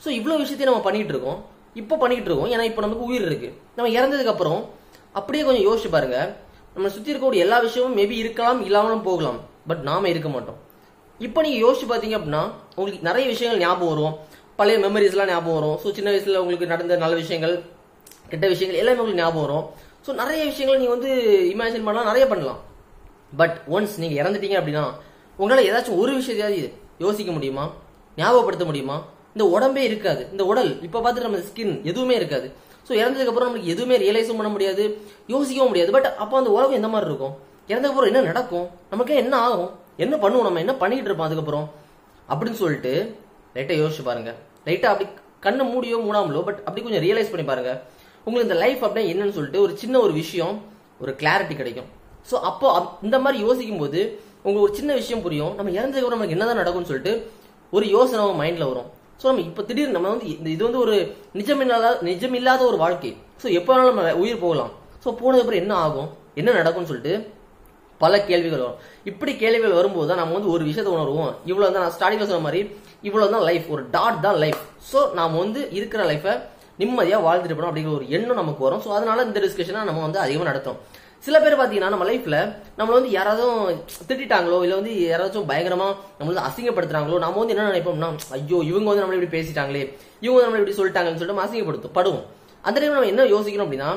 ஸோ 0.04 0.08
இவ்வளோ 0.18 0.36
விஷயத்தையும் 0.42 0.70
நம்ம 0.72 0.84
பண்ணிட்டு 0.86 1.12
இருக்கோம். 1.14 1.38
இப்போ 1.80 1.94
பண்ணிட்டு 2.02 2.28
இருக்கோம். 2.28 2.50
ஏன்னா 2.54 2.64
இப்போ 2.70 2.80
நமக்கு 2.86 3.04
உயிர் 3.10 3.26
இருக்கு. 3.28 3.48
நம்ம 3.76 3.90
இறந்ததுக்கு 3.98 4.32
அப்புறம் 4.34 4.60
அப்படியே 5.18 5.42
கொஞ்சம் 5.46 5.66
யோசிச்சு 5.68 5.90
பாருங்க. 5.94 6.18
நம்ம 6.74 6.88
சுற்றி 6.94 7.10
இருக்கக்கூடிய 7.12 7.44
எல்லா 7.46 7.56
விஷயமும் 7.66 7.96
மேபி 8.00 8.16
இருக்கலாம் 8.24 8.60
இல்லாமலும் 8.68 9.06
போகலாம். 9.08 9.38
பட் 9.70 9.82
நாம 9.88 10.08
இருக்க 10.12 10.28
மாட்டோம். 10.34 10.58
இப்போ 11.20 11.40
நீங்க 11.44 11.58
யோசிச்சு 11.64 11.86
பார்த்தீங்க 11.90 12.16
அப்படின்னா 12.18 12.42
உங்களுக்கு 12.78 13.08
நிறைய 13.08 13.24
விஷயங்கள் 13.32 13.62
ஞாபகம் 13.64 13.92
வரும். 13.94 14.14
பழைய 14.58 14.78
மெமரிஸ்லாம் 14.84 15.30
ஞாபகம் 15.32 15.58
வரும். 15.58 15.76
ஸோ 15.82 15.88
சின்ன 15.98 16.08
வயசுல 16.12 16.40
உங்களுக்கு 16.44 16.72
நடந்த 16.72 16.96
நல்ல 17.04 17.14
விஷயங்கள் 17.22 17.54
கெட்ட 18.32 18.44
விஷயங்கள் 18.52 18.80
எல்லாமே 18.82 19.00
உங்களுக்கு 19.02 19.22
ஞாபகம் 19.22 19.44
வரும். 19.46 19.64
ஸோ 20.06 20.10
நிறைய 20.20 20.40
விஷயங்கள் 20.50 20.78
நீங்க 20.80 20.92
வந்து 20.96 21.10
இமேஜின் 21.54 21.86
பண்ணலாம் 21.86 22.10
நிறைய 22.10 22.26
பண்ணலாம். 22.32 22.60
பட் 23.40 23.56
ஒன்ஸ் 23.74 23.96
நீங்க 24.02 24.14
இறந்துட்டீங்க 24.22 24.56
அப்படின்னா 24.60 24.84
உங்களால் 25.38 25.68
ஏதாச்சும் 25.70 26.00
ஒரு 26.02 26.12
விஷயத்தையாவது 26.20 26.62
யோசிக்க 27.04 27.30
முடியுமா? 27.36 27.64
ஞாபகப்படுத்த 28.20 28.64
முடியுமா? 28.70 28.96
இந்த 29.34 29.58
உடம்பே 29.58 29.76
இருக்காது. 29.76 30.26
இந்த 30.30 30.44
உடல் 30.44 30.82
இப்ப 30.82 31.00
பார்த்துட்டு 31.00 31.20
நம்ம 31.20 31.36
ஸ்கின் 31.36 31.82
எதுவுமே 31.82 32.14
இருக்காது. 32.14 32.52
ஸோ 32.88 32.90
இறந்ததுக்கு 32.90 33.26
அப்புறம் 33.26 33.48
நமக்கு 33.48 33.66
எதுவுமே 33.66 34.10
ரியலைஸும் 34.10 34.36
பண்ண 34.36 34.48
முடியாது. 34.48 35.00
யோசிக்கவும் 35.28 35.66
முடியாது. 35.66 35.92
பட் 35.92 36.04
அப்போ 36.04 36.38
அந்த 36.38 36.50
உலகம் 36.50 36.72
எந்த 36.72 36.88
மாதிரி 36.88 37.10
இருக்கும்? 37.10 37.36
இறந்ததுக்கு 37.68 37.88
அப்புறம் 37.88 38.14
என்ன 38.14 38.20
நடக்கும்? 38.20 38.68
நமக்கு 38.90 39.14
என்ன 39.14 39.36
ஆகும்? 39.36 39.70
என்ன 39.96 40.16
பண்ணுவோம் 40.16 40.42
நம்ம? 40.42 40.58
என்ன 40.58 40.74
பண்ணிட்டு 40.74 41.04
இருப்போம் 41.04 41.26
அதுக்கப்புறம்? 41.26 41.70
அப்படின்னு 42.28 42.52
சொல்லிட்டு 42.52 43.16
லைட்டா 43.54 43.58
யோசிச்சு 43.58 44.02
பாருங்க. 44.04 44.34
லைட்டா 44.64 44.84
அப்படி 44.84 45.08
கண்ணை 45.40 45.76
மூடியோ 45.76 45.98
மூடாமலோ 45.98 46.42
பட் 46.42 46.60
அப்படி 46.64 46.82
கொஞ்சம் 46.82 47.02
ரியலைஸ் 47.02 47.30
பண்ணி 47.30 47.44
பாருங்க. 47.44 47.82
உங்களுக்கு 48.24 48.54
இந்த 48.54 48.66
லைஃப் 48.66 48.84
அப்படின்னா 48.84 49.16
என்னன்னு 49.16 49.32
சொல்லிட்டு 49.32 49.60
ஒரு 49.60 49.76
சின்ன 49.76 50.00
ஒரு 50.00 50.12
விஷயம் 50.12 50.62
ஒரு 51.00 51.12
கிளாரிட்டி 51.12 51.56
கிடைக்கும். 51.56 51.84
ஸோ 52.30 52.34
அப்போ 52.34 52.78
அப்- 52.78 53.04
இந்த 53.04 53.18
மாதிரி 53.18 53.44
யோசிக்கும் 53.44 53.78
போது 53.78 54.20
உங்களுக்கு 54.36 54.62
ஒரு 54.62 54.74
சின்ன 54.74 54.94
விஷயம் 54.94 55.22
புரியும். 55.22 55.54
நம்ம 55.54 55.70
இறந்ததுக்கு 55.70 55.86
அப்புறம் 55.86 56.08
நமக்கு 56.08 56.30
என்னதான் 56.30 56.54
நடக்கும்னு 56.54 56.88
சொல்லிட்டு 56.88 57.30
ஒரு 57.70 57.88
யோசனை 57.88 58.26
மைண்டில் 58.26 58.54
மைண்ட்ல 58.54 58.68
வரும். 58.68 59.00
ஸோ 59.22 59.26
நம்ம 59.26 59.40
இப்போ 59.40 59.62
திடீர்னு 59.62 59.92
நம்ம 59.92 60.08
வந்து 60.08 60.26
இந்த- 60.26 60.50
இது 60.50 60.64
வந்து 60.64 60.78
ஒரு 60.78 60.94
நிஜமில்லாத 61.34 62.02
நிஜமில்லாத 62.02 62.58
ஒரு 62.66 62.76
வாழ்க்கை. 62.76 63.10
ஸோ 63.42 63.52
எப்போ 63.52 63.72
வேணாலும் 63.72 63.94
நம்ம 63.94 64.14
உயிர் 64.14 64.38
போகலாம். 64.38 64.72
ஸோ 65.04 65.08
போனதுக்கு 65.20 65.42
அப்புறம் 65.42 65.62
என்ன 65.62 65.74
ஆகும்? 65.76 66.08
என்ன 66.34 66.52
நடக்கும்னு 66.52 66.86
சொல்லிட்டு 66.86 67.14
பல 68.00 68.20
கேள்விகள் 68.20 68.58
வரும். 68.58 68.78
இப்படி 69.04 69.36
கேள்விகள் 69.36 69.70
வரும்போது 69.70 70.08
தான் 70.08 70.16
நம்ம 70.16 70.32
வந்து 70.32 70.50
ஒரு 70.50 70.64
விஷயத்தை 70.64 70.94
உணர்வோம். 70.94 71.32
இவ்வளோ 71.46 71.72
தான் 71.72 71.84
நான் 71.84 72.28
சொன்ன 72.28 72.38
மாதிரி 72.38 72.60
இவ்வளோ 73.04 73.30
தான் 73.30 73.42
லைஃப் 73.42 73.70
ஒரு 73.70 73.90
டாட் 73.90 74.20
தான் 74.20 74.36
லைஃப் 74.36 74.60
ஸோ 74.92 75.12
நாம் 75.14 75.38
வந்து 75.38 75.72
இருக்கிற 75.72 76.04
லைஃபை 76.04 76.32
நிம்மதியாக 76.78 77.22
வாழ்ந்துட்டு 77.26 77.56
போனோம் 77.56 77.70
அப்படிங்கிற 77.70 77.94
ஒரு 77.94 78.08
எண்ணம் 78.08 78.34
நமக்கு 78.34 78.64
வரும். 78.64 78.82
ஸோ 78.84 78.88
அதனால 78.88 79.22
இந்த 79.22 79.40
டிஸ்கஷனை 79.40 79.84
நம்ம 79.84 80.00
வந்து 80.00 80.18
அதிகமாக 80.18 80.48
நடத்தும் 80.48 80.78
சில 81.24 81.36
பேர் 81.42 81.54
பார்த்தீங்கன்னா 81.58 81.90
நம்ம 81.94 82.06
லைஃப்ல 82.10 82.36
நம்மள 82.78 82.94
வந்து 82.98 83.10
யாராவது 83.16 83.42
திட்டாங்களோ 84.10 84.56
இல்ல 84.64 84.74
வந்து 84.80 84.92
யாராச்சும் 85.10 85.48
பயங்கரமா 85.50 85.88
நம்மள 86.18 86.30
வந்து 86.30 86.46
அசிங்கப்படுத்துறாங்களோ 86.48 87.18
நம்ம 87.24 87.38
வந்து 87.42 87.54
என்ன 87.54 87.68
நினைப்போம்னா 87.70 88.08
ஐயோ 88.36 88.58
இவங்க 88.70 88.88
வந்து 88.90 89.02
நம்மள 89.02 89.18
இப்படி 89.18 89.34
பேசிட்டாங்களே 89.36 89.82
இவங்க 90.24 90.36
வந்து 90.36 90.48
நம்மள 90.48 90.62
இப்படி 90.62 90.78
சொல்லிட்டாங்கன்னு 90.80 91.20
சொல்லிட்டு 91.20 91.34
நம்ம 91.34 91.46
அசிங்கப்படுத்தும் 91.46 91.96
படுவோம் 91.98 92.24
அந்த 92.64 92.76
டைம் 92.80 92.96
நம்ம 92.96 93.10
என்ன 93.12 93.26
யோசிக்கணும் 93.34 93.66
அப்படின்னா 93.66 93.90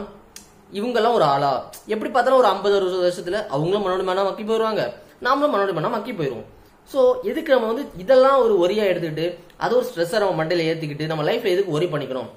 இவங்கெல்லாம் 0.77 1.15
ஒரு 1.17 1.25
ஆளா? 1.33 1.51
எப்படி 1.93 2.09
பார்த்தாலும் 2.11 2.39
ஒரு 2.39 2.47
ஐம்பது 2.47 2.75
அறுபது 2.77 3.01
வருஷத்துல 3.03 3.39
அவங்களும் 3.55 3.83
மனோட 3.85 4.03
மனம் 4.03 4.27
மக்கி 4.29 4.43
போயிருவாங்க. 4.43 4.83
நாமளும் 5.25 5.53
மனோட 5.55 5.73
மனம் 5.73 5.93
மக்கி 5.95 6.11
போயிருவோம். 6.11 6.47
சோ 6.91 6.99
எதுக்கு 7.29 7.53
நம்ம 7.53 7.67
வந்து 7.71 7.83
இதெல்லாம் 8.03 8.39
ஒரு 8.45 8.53
ஒரியா 8.63 8.83
எடுத்துக்கிட்டு 8.91 9.27
அது 9.57 9.75
ஒரு 9.77 9.85
ஸ்ட்ரெஸ்ஸை 9.89 10.19
நம்ம 10.23 10.37
மண்டையில 10.39 10.65
ஏற்றிக்கிட்டு 10.69 11.05
நம்ம 11.11 11.23
லைஃப்ல 11.29 11.53
எதுக்கு 11.55 11.75
ஒரி 11.77 11.87
பண்ணிக்கணும் 11.93 12.29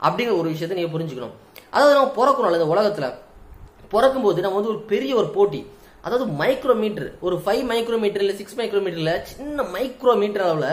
அப்படிங்கிற 0.00 0.34
ஒரு 0.40 0.48
விஷயத்த 0.54 0.78
நீங்க 0.80 0.92
புரிஞ்சுக்கணும். 0.96 1.34
அதாவது 1.74 1.94
நம்ம 1.98 2.12
பிறக்கிறோம் 2.18 2.58
இந்த 2.58 2.68
உலகத்துல 2.74 3.08
பிறக்கும்போது 3.94 4.44
நம்ம 4.44 4.58
வந்து 4.58 4.72
ஒரு 4.74 4.82
பெரிய 4.92 5.12
ஒரு 5.20 5.28
போட்டி. 5.36 5.60
அதாவது 6.06 6.26
மைக்ரோமீட்டர் 6.40 7.08
ஒரு 7.26 7.36
ஃபைவ் 7.44 7.64
மைக்ரோமீட்டர் 7.72 8.22
இல்லை 8.24 8.36
சிக்ஸ் 8.40 8.58
மைக்ரோமீட்டர்ல 8.60 9.12
சின்ன 9.30 9.64
மைக்ரோமீட்டர் 9.76 10.44
அளவில் 10.46 10.70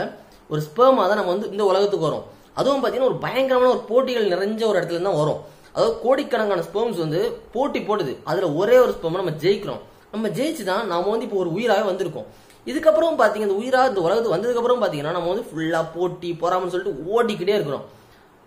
ஒரு 0.52 0.62
ஸ்பேமாக 0.68 1.06
தான் 1.10 1.20
நம்ம 1.20 1.34
வந்து 1.36 1.50
இந்த 1.54 1.64
உலகத்துக்கு 1.72 2.08
வரும். 2.10 2.26
அதுவும் 2.60 2.82
பார்த்தீங்கன்னா 2.82 3.12
ஒரு 3.12 3.20
பயங்கரமான 3.26 3.72
ஒரு 3.76 3.84
போட்டிகள் 3.92 4.32
நிறைஞ்ச 4.34 4.62
ஒரு 4.72 4.78
இடத்துல 4.80 5.02
தான் 5.08 5.20
வரும். 5.22 5.40
அதாவது 5.76 5.94
கோடிக்கணக்கான 6.04 6.64
ஸ்பெர்ம்ஸ் 6.68 7.00
வந்து 7.04 7.20
போட்டி 7.56 7.80
போடுது. 7.90 8.14
அதில் 8.32 8.56
ஒரே 8.62 8.76
ஒரு 8.86 8.92
ஸ்பேம் 8.98 9.20
நம்ம 9.22 9.34
ஜெயிக்கிறோம். 9.44 9.82
நம்ம 10.14 10.30
ஜெயிச்சு 10.38 10.64
தான் 10.72 10.84
நாம 10.92 11.10
வந்து 11.14 11.26
இப்போ 11.28 11.40
ஒரு 11.44 11.52
உயிராகவே 11.58 11.86
வந்திருக்கோம். 11.92 12.28
இதுக்கப்புறம் 12.72 13.18
பார்த்தீங்கன்னா 13.20 13.50
இந்த 13.50 13.60
உயிராக 13.62 13.92
இந்த 13.92 14.02
உலகத்துக்கு 14.06 14.36
வந்ததுக்கப்புறம் 14.36 14.82
பார்த்தீங்கன்னா 14.82 15.16
நம்ம 15.18 15.30
வந்து 15.34 15.48
ஃபுல்லாக 15.50 15.86
போட்டி 15.96 16.30
பொறாமன்னு 16.44 16.74
சொல்லிட்டு 16.76 17.02
ஓடிக்கிட்டே 17.16 17.56
இருக்கிறோம். 17.58 17.86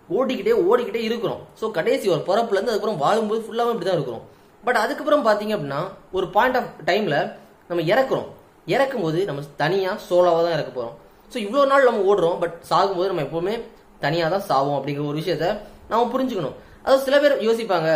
ஓடிக்கிட்டே 0.09 0.53
ஓடிக்கிட்டே 0.69 1.01
இருக்கிறோம். 1.09 1.41
ஸோ 1.59 1.65
கடைசி 1.77 2.05
ஒரு 2.15 2.23
பிறப்புலேருந்து 2.29 2.73
அதுக்கப்புறம் 2.73 3.01
வாழும்போது 3.03 3.41
ஃபுல்லாகவும் 3.45 3.75
இப்படி 3.75 3.89
தான் 3.89 3.99
இருக்கிறோம். 3.99 4.23
பட் 4.67 4.79
அதுக்கப்புறம் 4.83 5.25
பார்த்தீங்க 5.27 5.55
அப்படின்னா 5.57 5.81
ஒரு 6.17 6.27
பாயிண்ட் 6.35 6.59
ஆஃப் 6.59 6.71
டைமில் 6.89 7.19
நம்ம 7.69 7.81
இறக்குறோம். 7.93 8.27
இறக்கும் 8.75 9.03
போது 9.05 9.19
நம்ம 9.29 9.41
தனியாக 9.61 9.97
சோலோவாக 10.07 10.41
தான் 10.45 10.55
இறக்க 10.57 10.71
போகிறோம் 10.71 10.95
ஸோ 11.31 11.37
இவ்வளோ 11.45 11.65
நாள் 11.71 11.87
நம்ம 11.89 12.01
ஓடுறோம் 12.09 12.37
பட் 12.43 12.55
சாகும்போது 12.69 13.09
நம்ம 13.11 13.23
எப்போவுமே 13.27 13.53
தனியாக 14.03 14.29
தான் 14.33 14.45
சாவோம் 14.49 14.77
அப்படிங்கிற 14.79 15.05
ஒரு 15.11 15.19
விஷயத்த 15.21 15.47
நாம் 15.91 16.11
புரிஞ்சுக்கணும். 16.13 16.55
அதாவது 16.83 17.05
சில 17.07 17.17
பேர் 17.23 17.35
யோசிப்பாங்க 17.47 17.89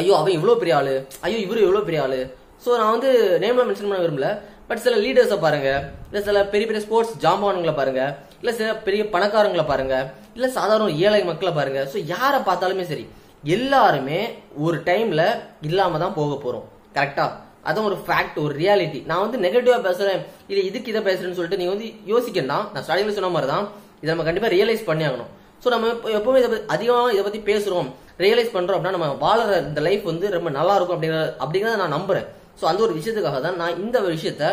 ஐயோ 0.00 0.12
அவன் 0.18 0.36
இவ்வளோ 0.38 0.54
பெரிய 0.62 0.74
ஆளு. 0.80 0.94
ஐயோ 1.26 1.38
இவரு 1.46 1.64
இவ்வளோ 1.66 1.82
பெரிய 1.88 2.00
ஆள். 2.06 2.20
ஸோ 2.64 2.68
நான் 2.80 2.94
வந்து 2.96 3.10
நேம்லாம் 3.42 3.68
மென்ஷன் 3.70 3.90
பண்ண 3.90 4.02
விரும்பல. 4.04 4.28
பட் 4.68 4.82
சில 4.84 4.94
லீடர்ஸை 5.04 5.38
பாருங்க 5.44 5.68
இல்லை 6.08 6.20
சில 6.28 6.38
பெரிய 6.52 6.66
பெரிய 6.70 6.82
ஸ்போர்ட்ஸ் 6.86 7.14
ஜாம்பானுங்களை 7.24 7.74
பாருங்க 7.78 8.02
இல்லை 8.40 8.52
சில 8.58 8.68
பெரிய 8.86 9.02
பணக்காரங்களை 9.14 9.64
பாருங்க 9.70 9.94
இல்லை 10.36 10.48
சாதாரண 10.58 10.88
ஏழை 11.06 11.22
மக்களை 11.30 11.52
பாருங்க. 11.58 11.80
ஸோ 11.92 11.98
யாரை 12.14 12.40
பார்த்தாலுமே 12.48 12.84
சரி 12.92 13.06
எல்லாருமே 13.44 14.20
ஒரு 14.64 14.76
டைம்ல 14.88 15.22
இல்லாம 15.68 15.98
தான் 16.04 16.16
போக 16.20 16.34
போறோம். 16.44 16.64
கரெக்டா 16.96 17.26
அதான் 17.68 17.88
ஒரு 17.90 17.96
ஃபேக்ட் 18.06 18.38
ஒரு 18.44 18.52
ரியாலிட்டி 18.62 19.00
நான் 19.10 19.22
வந்து 19.24 19.38
நெகட்டிவா 19.44 19.78
பேசுறேன். 19.88 20.20
இல்ல 20.50 20.60
இதுக்கு 20.68 20.90
இதை 20.92 21.00
பேசுறேன்னு 21.08 21.38
சொல்லிட்டு 21.38 21.60
நீங்க 21.60 21.72
வந்து 21.74 21.88
யோசிக்கணும் 22.12 22.66
நான் 22.72 22.84
ஸ்டார்டிங்ல 22.86 23.16
சொன்ன 23.18 23.32
மாதிரி 23.34 23.50
தான் 23.54 23.66
இதை 24.02 24.08
நம்ம 24.12 24.26
கண்டிப்பா 24.28 24.50
ரியலைஸ் 24.56 24.88
பண்ணி 24.88 25.04
ஆகணும். 25.08 25.30
ஸோ 25.62 25.68
நம்ம 25.74 25.86
எப்பவுமே 26.18 26.40
இதை 26.42 26.58
அதிகமாக 26.74 27.12
இதை 27.14 27.22
பத்தி 27.28 27.40
பேசுறோம். 27.50 27.88
ரியலைஸ் 28.24 28.54
பண்றோம் 28.56 28.76
அப்படின்னா 28.78 28.96
நம்ம 28.96 29.08
வாழற 29.24 29.52
இந்த 29.68 29.80
லைஃப் 29.86 30.04
வந்து 30.10 30.26
ரொம்ப 30.36 30.50
நல்லா 30.58 30.74
இருக்கும் 30.76 30.96
அப்படிங்கிற 30.96 31.22
அப்படிங்கிறத 31.44 31.80
நான் 31.82 31.96
நம்புறேன். 31.98 32.26
ஸோ 32.60 32.64
அந்த 32.70 32.80
ஒரு 32.86 32.94
விஷயத்துக்காக 32.98 33.40
தான் 33.46 33.58
நான் 33.62 33.80
இந்த 33.84 33.98
விஷயத்த 34.14 34.44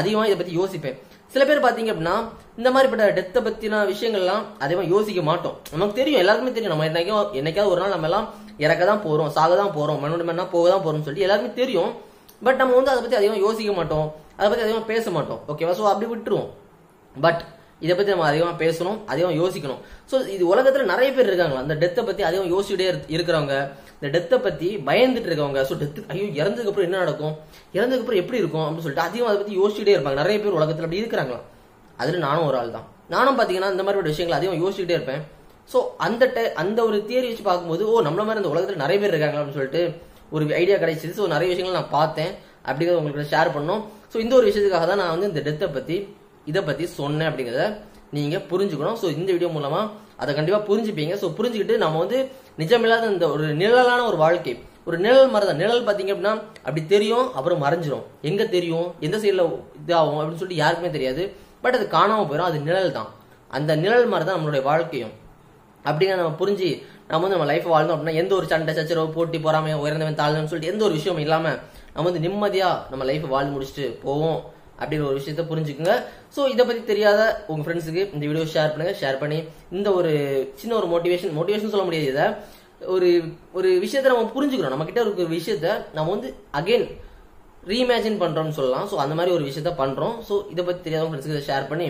அதிகமாக 0.00 0.28
இதை 0.28 0.36
பத்தி 0.40 0.54
யோசிப்பேன். 0.60 0.98
சில 1.32 1.42
பேர் 1.48 1.64
பாத்தீங்க 1.64 1.90
அப்படின்னா 1.92 2.16
இந்த 2.58 2.68
மாதிரிப்பட்ட 2.74 3.06
டெத்தை 3.16 3.40
பத்தின 3.46 3.80
விஷயங்கள்லாம் 3.90 4.44
அதிகமா 4.64 4.84
யோசிக்க 4.92 5.20
மாட்டோம். 5.30 5.56
நமக்கு 5.72 5.98
தெரியும் 5.98 6.20
எல்லாருக்குமே 6.22 6.52
தெரியும். 6.56 6.72
நம்ம 6.74 6.86
என்னைக்கும் 6.90 7.34
என்னைக்காவது 7.40 7.72
ஒரு 7.74 7.80
நாள் 7.82 7.94
நம்ம 7.94 8.08
எல்லாம் 8.10 8.28
இறக்க 8.64 8.82
தான் 8.90 9.02
போறோம் 9.06 9.32
சாக 9.36 9.56
தான் 9.62 9.74
போறோம் 9.76 9.98
மண்ணோட 10.02 10.24
மண்ணா 10.30 10.46
போக 10.54 10.64
தான் 10.72 10.84
போறோம்னு 10.84 11.06
சொல்லிட்டு 11.06 11.26
எல்லாருமே 11.26 11.50
தெரியும். 11.60 11.90
பட் 12.46 12.60
நம்ம 12.62 12.74
வந்து 12.78 12.92
அதை 12.92 13.00
பத்தி 13.02 13.18
அதிகமா 13.20 13.38
யோசிக்க 13.46 13.72
மாட்டோம் 13.80 14.08
அதை 14.38 14.46
பத்தி 14.48 14.64
அதிகமா 14.66 14.82
பேச 14.92 15.10
மாட்டோம். 15.16 15.40
ஓகேவா 15.52 15.74
ஸோ 15.80 15.86
அப்படி 15.92 16.08
விட்டுருவோம். 16.14 16.50
பட் 17.14 17.42
இதை 17.80 17.96
பத்தி 17.96 18.10
நம்ம 18.12 18.26
அதிகமா 18.26 18.52
பேசணும் 18.58 18.98
அதிகமா 19.06 19.32
யோசிக்கணும். 19.32 19.80
ஸோ 20.10 20.16
இது 20.28 20.44
உலகத்துல 20.54 20.84
நிறைய 20.84 21.12
பேர் 21.12 21.26
இருக்காங்களா 21.26 21.60
அந்த 21.60 21.74
டெத்தை 21.74 22.02
பத்தி 22.06 22.22
அதிகம் 22.22 22.50
யோசிச்சுட்டே 22.54 22.86
இருக்கிறவங்க 23.16 23.54
இந்த 24.00 24.08
டெத்தை 24.14 24.42
பத்தி 24.42 24.68
பயந்துட்டு 24.86 25.28
இருக்கவங்க. 25.30 25.60
ஸோ 25.68 25.74
டெத்து 25.82 26.04
ஐயோ 26.08 26.26
இறந்ததுக்கு 26.40 26.72
அப்புறம் 26.72 26.88
என்ன 26.88 26.98
நடக்கும்? 26.98 27.34
இறந்ததுக்கு 27.74 28.04
அப்புறம் 28.04 28.22
எப்படி 28.22 28.38
இருக்கும்? 28.38 28.64
அப்படின்னு 28.66 28.86
சொல்லிட்டு 28.86 29.06
அதிகம் 29.08 29.28
அதை 29.28 29.38
பத்தி 29.38 29.56
யோசிச்சுட்டே 29.60 29.94
இருப்பாங்க. 29.96 30.14
நிறைய 30.14 30.38
பேர் 30.40 30.58
உலகத்துல 30.60 30.86
அப்படி 30.86 31.02
இருக்கிறாங்களா 31.02 31.40
அதுல 31.96 32.18
நானும் 32.18 32.46
ஒரு 32.46 32.58
ஆள் 32.58 32.70
தான் 32.70 32.86
நானும் 33.08 33.38
பாத்தீங்கன்னா 33.38 33.70
இந்த 33.70 33.82
மாதிரி 33.82 34.00
ஒரு 34.02 34.10
விஷயங்கள் 34.12 34.38
அதிகம் 34.38 34.60
யோசிச்சுட்டே 34.64 34.96
இருப்பேன். 34.98 35.22
ஸோ 35.72 35.78
அந்த 35.96 36.26
ti- 36.36 36.52
அந்த 36.54 36.78
ஒரு 36.84 36.98
தியரி 37.08 37.28
வச்சு 37.28 37.42
பார்க்கும்போது 37.42 37.82
ஓ 37.92 38.02
நம்மள 38.02 38.22
மாதிரி 38.28 38.42
இந்த 38.42 38.52
உலகத்துல 38.54 38.76
நிறைய 38.76 38.98
பேர் 39.00 39.12
இருக்காங்களா 39.12 39.40
அப்படின்னு 39.40 39.58
சொல்லிட்டு 39.60 39.82
ஒரு 40.30 40.54
ஐடியா 40.54 40.76
கிடைச்சிது. 40.76 41.12
ஸோ 41.18 41.26
நிறைய 41.26 41.48
விஷயங்கள் 41.52 41.80
நான் 41.80 41.96
பார்த்தேன். 41.98 42.32
அப்படிங்கிறத 42.68 43.00
உங்களுக்கு 43.00 43.32
ஷேர் 43.34 43.54
பண்ணோம் 43.56 43.82
ஸோ 44.12 44.16
இந்த 44.16 44.34
ஒரு 44.34 44.46
விஷயத்துக்காக 44.50 44.86
தான் 44.86 45.00
நான் 45.02 45.12
வந்து 45.18 45.28
இந்த 45.30 45.40
டெத்தை 45.46 45.68
பத்தி 45.72 45.96
இதை 46.50 46.60
பத்தி 46.68 46.84
சொன்னேன் 46.98 47.28
அப்படிங்கிறத 47.30 47.66
நீங்க 48.16 48.36
புரிஞ்சுக்கணும். 48.50 48.98
ஸோ 49.02 49.06
இந்த 49.18 49.30
வீடியோ 49.34 49.50
மூலமா 49.56 49.80
அதை 50.22 50.30
கண்டிப்பா 50.38 50.60
புரிஞ்சுப்பீங்க. 50.70 51.14
ஸோ 51.22 51.26
புரிஞ்சுக்கிட்டு 51.38 51.76
நம்ம 51.84 51.98
வந்து 52.04 52.18
நிஜமில்லாத 52.62 53.10
இந்த 53.14 53.26
ஒரு 53.34 53.46
நிழலான 53.62 54.00
ஒரு 54.10 54.18
வாழ்க்கை 54.24 54.54
ஒரு 54.88 54.98
நிழல் 55.04 55.32
மரம் 55.32 55.50
தான் 55.50 55.60
நிழல் 55.62 55.86
பாத்தீங்க 55.86 56.12
அப்படின்னா 56.12 56.34
அப்படி 56.66 56.82
தெரியும் 56.92 57.26
அப்புறம் 57.38 57.62
மறைஞ்சிரும். 57.64 58.04
எங்க 58.28 58.42
தெரியும்? 58.54 58.86
எந்த 59.06 59.16
சைடில் 59.22 59.42
இதாகும் 59.80 60.18
அப்படின்னு 60.20 60.40
சொல்லிட்டு 60.40 60.62
யாருக்குமே 60.62 60.90
தெரியாது. 60.96 61.22
பட் 61.64 61.76
அது 61.78 61.86
காணாம 61.96 62.24
போயிடும் 62.28 62.48
அது 62.50 62.58
நிழல் 62.68 62.94
தான் 62.98 63.10
அந்த 63.56 63.72
நிழல் 63.82 64.08
மாதிரி 64.12 64.26
தான் 64.28 64.36
நம்மளுடைய 64.38 64.62
வாழ்க்கையும். 64.70 65.12
அப்படிங்கிற 65.88 66.16
நம்ம 66.20 66.36
புரிஞ்சு 66.40 66.68
நம்ம 67.10 67.22
வந்து 67.24 67.36
நம்ம 67.36 67.48
லைஃப் 67.50 67.66
வாழ்ந்தோம் 67.74 67.96
அப்படின்னா 67.96 68.20
எந்த 68.22 68.32
ஒரு 68.38 68.46
சண்டை 68.52 68.72
சச்சரவு 68.78 69.14
போட்டி 69.16 69.38
பொறாமை 69.44 69.76
உயர்ந்தவன் 69.82 70.20
தாழ்ந்தவன் 70.20 70.50
சொல்லிட்டு 70.50 70.72
எந்த 70.72 70.82
ஒரு 70.88 70.96
விஷயமும் 70.98 71.24
இல்லாம 71.26 71.44
நம்ம 71.94 72.06
வந்து 72.08 72.24
நிம்மதியா 72.26 72.70
நம்ம 72.90 73.04
லைஃப் 73.10 73.26
வாழ்ந்து 73.34 73.54
முடிச்சுட்டு 73.54 73.86
போவோம். 74.06 74.40
அப்படிங்கிற 74.80 75.06
ஒரு 75.10 75.18
விஷயத்த 75.20 75.44
புரிஞ்சுக்குங்க. 75.50 75.94
ஸோ 76.36 76.40
இதை 76.54 76.62
பத்தி 76.68 76.82
தெரியாத 76.92 77.20
உங்க 77.52 77.62
ஃப்ரெண்ட்ஸுக்கு 77.64 78.02
இந்த 78.14 78.24
வீடியோ 78.28 78.44
ஷேர் 78.54 78.72
பண்ணுங்க. 78.72 78.94
ஷேர் 79.02 79.20
பண்ணி 79.22 79.38
இந்த 79.78 79.88
ஒரு 79.98 80.12
சின்ன 80.60 80.76
ஒரு 80.80 80.88
மோட்டிவேஷன் 80.94 81.34
மோட்டிவேஷன் 81.38 81.74
சொல்ல 81.74 81.86
முடியாது 81.88 82.08
இதை. 82.14 82.26
ஒரு 82.94 83.08
ஒரு 83.58 83.68
விஷயத்த 83.84 84.12
நம்ம 84.12 84.30
புரிஞ்சுக்கிறோம். 84.36 84.74
நம்ம 84.74 84.86
கிட்ட 84.90 85.02
ஒரு 85.24 85.28
விஷயத்த 85.36 85.68
நம்ம 85.98 86.08
வந்து 86.16 86.30
அகைன் 86.60 86.86
ரீஇமேஜின் 87.70 88.20
பண்றோம்னு 88.22 88.56
சொல்லலாம். 88.58 88.86
ஸோ 88.90 88.96
அந்த 89.04 89.14
மாதிரி 89.18 89.34
ஒரு 89.38 89.44
விஷயத்த 89.50 89.70
பண்றோம். 89.82 90.14
ஸோ 90.28 90.34
இதை 90.52 90.62
பத்தி 90.68 90.80
தெரியாத 90.86 91.06
ஃப்ரெண்ட்ஸ்க்கு 91.08 91.48
ஷேர் 91.50 91.70
பண்ணி 91.72 91.88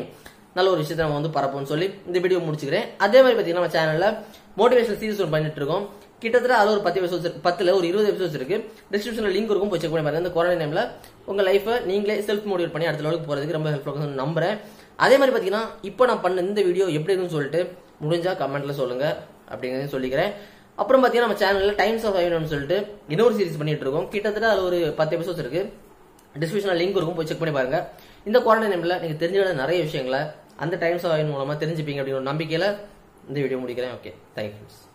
நல்ல 0.56 0.68
ஒரு 0.74 0.80
விஷயத்த 0.82 1.04
நம்ம 1.04 1.18
வந்து 1.20 1.36
பரப்போம்னு 1.36 1.70
சொல்லி 1.72 1.86
இந்த 2.08 2.18
வீடியோ 2.24 2.38
முடிச்சுக்கிறேன். 2.46 2.86
அதே 3.06 3.18
மாதிரி 3.24 3.36
பார்த்தீங்கன்னா 3.36 3.62
நம்ம 3.62 3.74
சேனல்ல 3.78 4.06
மோட்டிவேஷன் 4.60 4.98
சீரிஸ் 5.00 5.20
ஒன்று 5.22 5.34
பண்ணிட்டு 5.34 5.60
இருக்கோம். 5.60 5.84
கிட்டத்தட்ட 6.22 6.54
அதில் 6.60 6.74
ஒரு 6.76 6.82
பத்து 6.86 7.00
எபிசோட்ஸ் 7.00 7.36
பத்துல 7.46 7.72
ஒரு 7.78 7.86
இருபது 7.90 8.08
எபிசோட்ஸ் 8.12 8.36
இருக்கு. 8.38 8.56
டிஸ்கிரிப்ஷனில் 8.92 9.34
லிங்க் 9.36 9.50
இருக்கும் 9.52 9.72
போய் 9.72 9.82
செக் 9.82 9.92
பண்ணி 9.94 10.06
பாருங்க. 10.06 10.22
இந்த 10.24 10.32
கொரோனா 10.36 10.56
டைமில் 10.62 10.84
உங்கள் 11.30 11.46
லைஃபை 11.48 11.74
நீங்களே 11.90 12.16
செல்ஃப் 12.28 12.48
மோட்டிவேட் 12.50 12.74
பண்ணி 12.74 12.88
அடுத்த 12.90 13.04
லெவலுக்கு 13.06 13.28
போகிறதுக்கு 13.28 13.56
ரொம்ப 13.58 13.70
ஹெல்ப்ஃபுல்லாக 13.74 14.08
நம்புறேன். 14.22 14.56
அதே 15.04 15.16
மாதிரி 15.20 15.32
பார்த்தீங்கன்னா 15.34 15.62
இப்போ 15.90 16.06
நான் 16.10 16.22
பண்ண 16.24 16.46
இந்த 16.50 16.62
வீடியோ 16.68 16.86
எப்படி 16.96 17.12
இருக்குன்னு 17.14 17.36
சொல்லிட்டு 17.36 17.60
முடிஞ்சால் 18.06 18.38
கமெண்ட்டில் 18.42 18.78
சொல்லுங்கள் 18.80 19.14
அப்படிங்கிறதையும் 19.50 19.94
சொல்லிக்கிறேன். 19.96 20.32
அப்புறம் 20.80 21.02
பார்த்தீங்கன்னா 21.02 21.26
நம்ம 21.26 21.38
சேனலில் 21.44 21.78
டைம்ஸ் 21.82 22.06
ஆஃப் 22.08 22.18
ஐவன் 22.22 22.50
சொல்லிட்டு 22.54 22.78
இன்னொரு 23.14 23.34
சீரிஸ் 23.38 23.60
பண்ணிட்டு 23.60 23.84
இருக்கோம். 23.86 24.08
கிட்டத்தட்ட 24.14 24.50
அதில் 24.52 24.66
ஒரு 24.70 24.80
பத்து 25.00 25.16
எபிசோட்ஸ் 25.18 25.42
இருக்கு. 25.44 25.62
டிஸ்கிரிப்ஷனில் 26.40 26.80
லிங்க் 26.82 26.98
இருக்கும் 26.98 27.18
போய் 27.20 27.30
செக் 27.30 27.42
பண்ணி 27.44 27.54
பாருங்க. 27.58 27.80
இந்த 28.28 28.38
குவாரண்டைன் 28.46 28.74
டைமில் 28.74 28.98
நீங்கள் 29.04 29.20
தெரிஞ்சுக்கிற 29.22 29.54
நிறைய 29.62 29.80
விஷயங்களை 29.88 30.20
அந்த 30.64 30.76
டைம்ஸ் 30.84 31.06
ஆஃப் 31.06 31.16
ஐவன் 31.18 31.34
மூலமாக 31.36 31.58
தெரிஞ்சுப்பீங்க 31.64 32.02
அப்படிங்கிற 32.02 32.20
ஒரு 32.20 32.28
இந்த 33.30 33.40
வீடியோ 33.44 33.60
முடிக்கிறேன். 33.64 33.96
Okay 34.00 34.12
thank you 34.36 34.87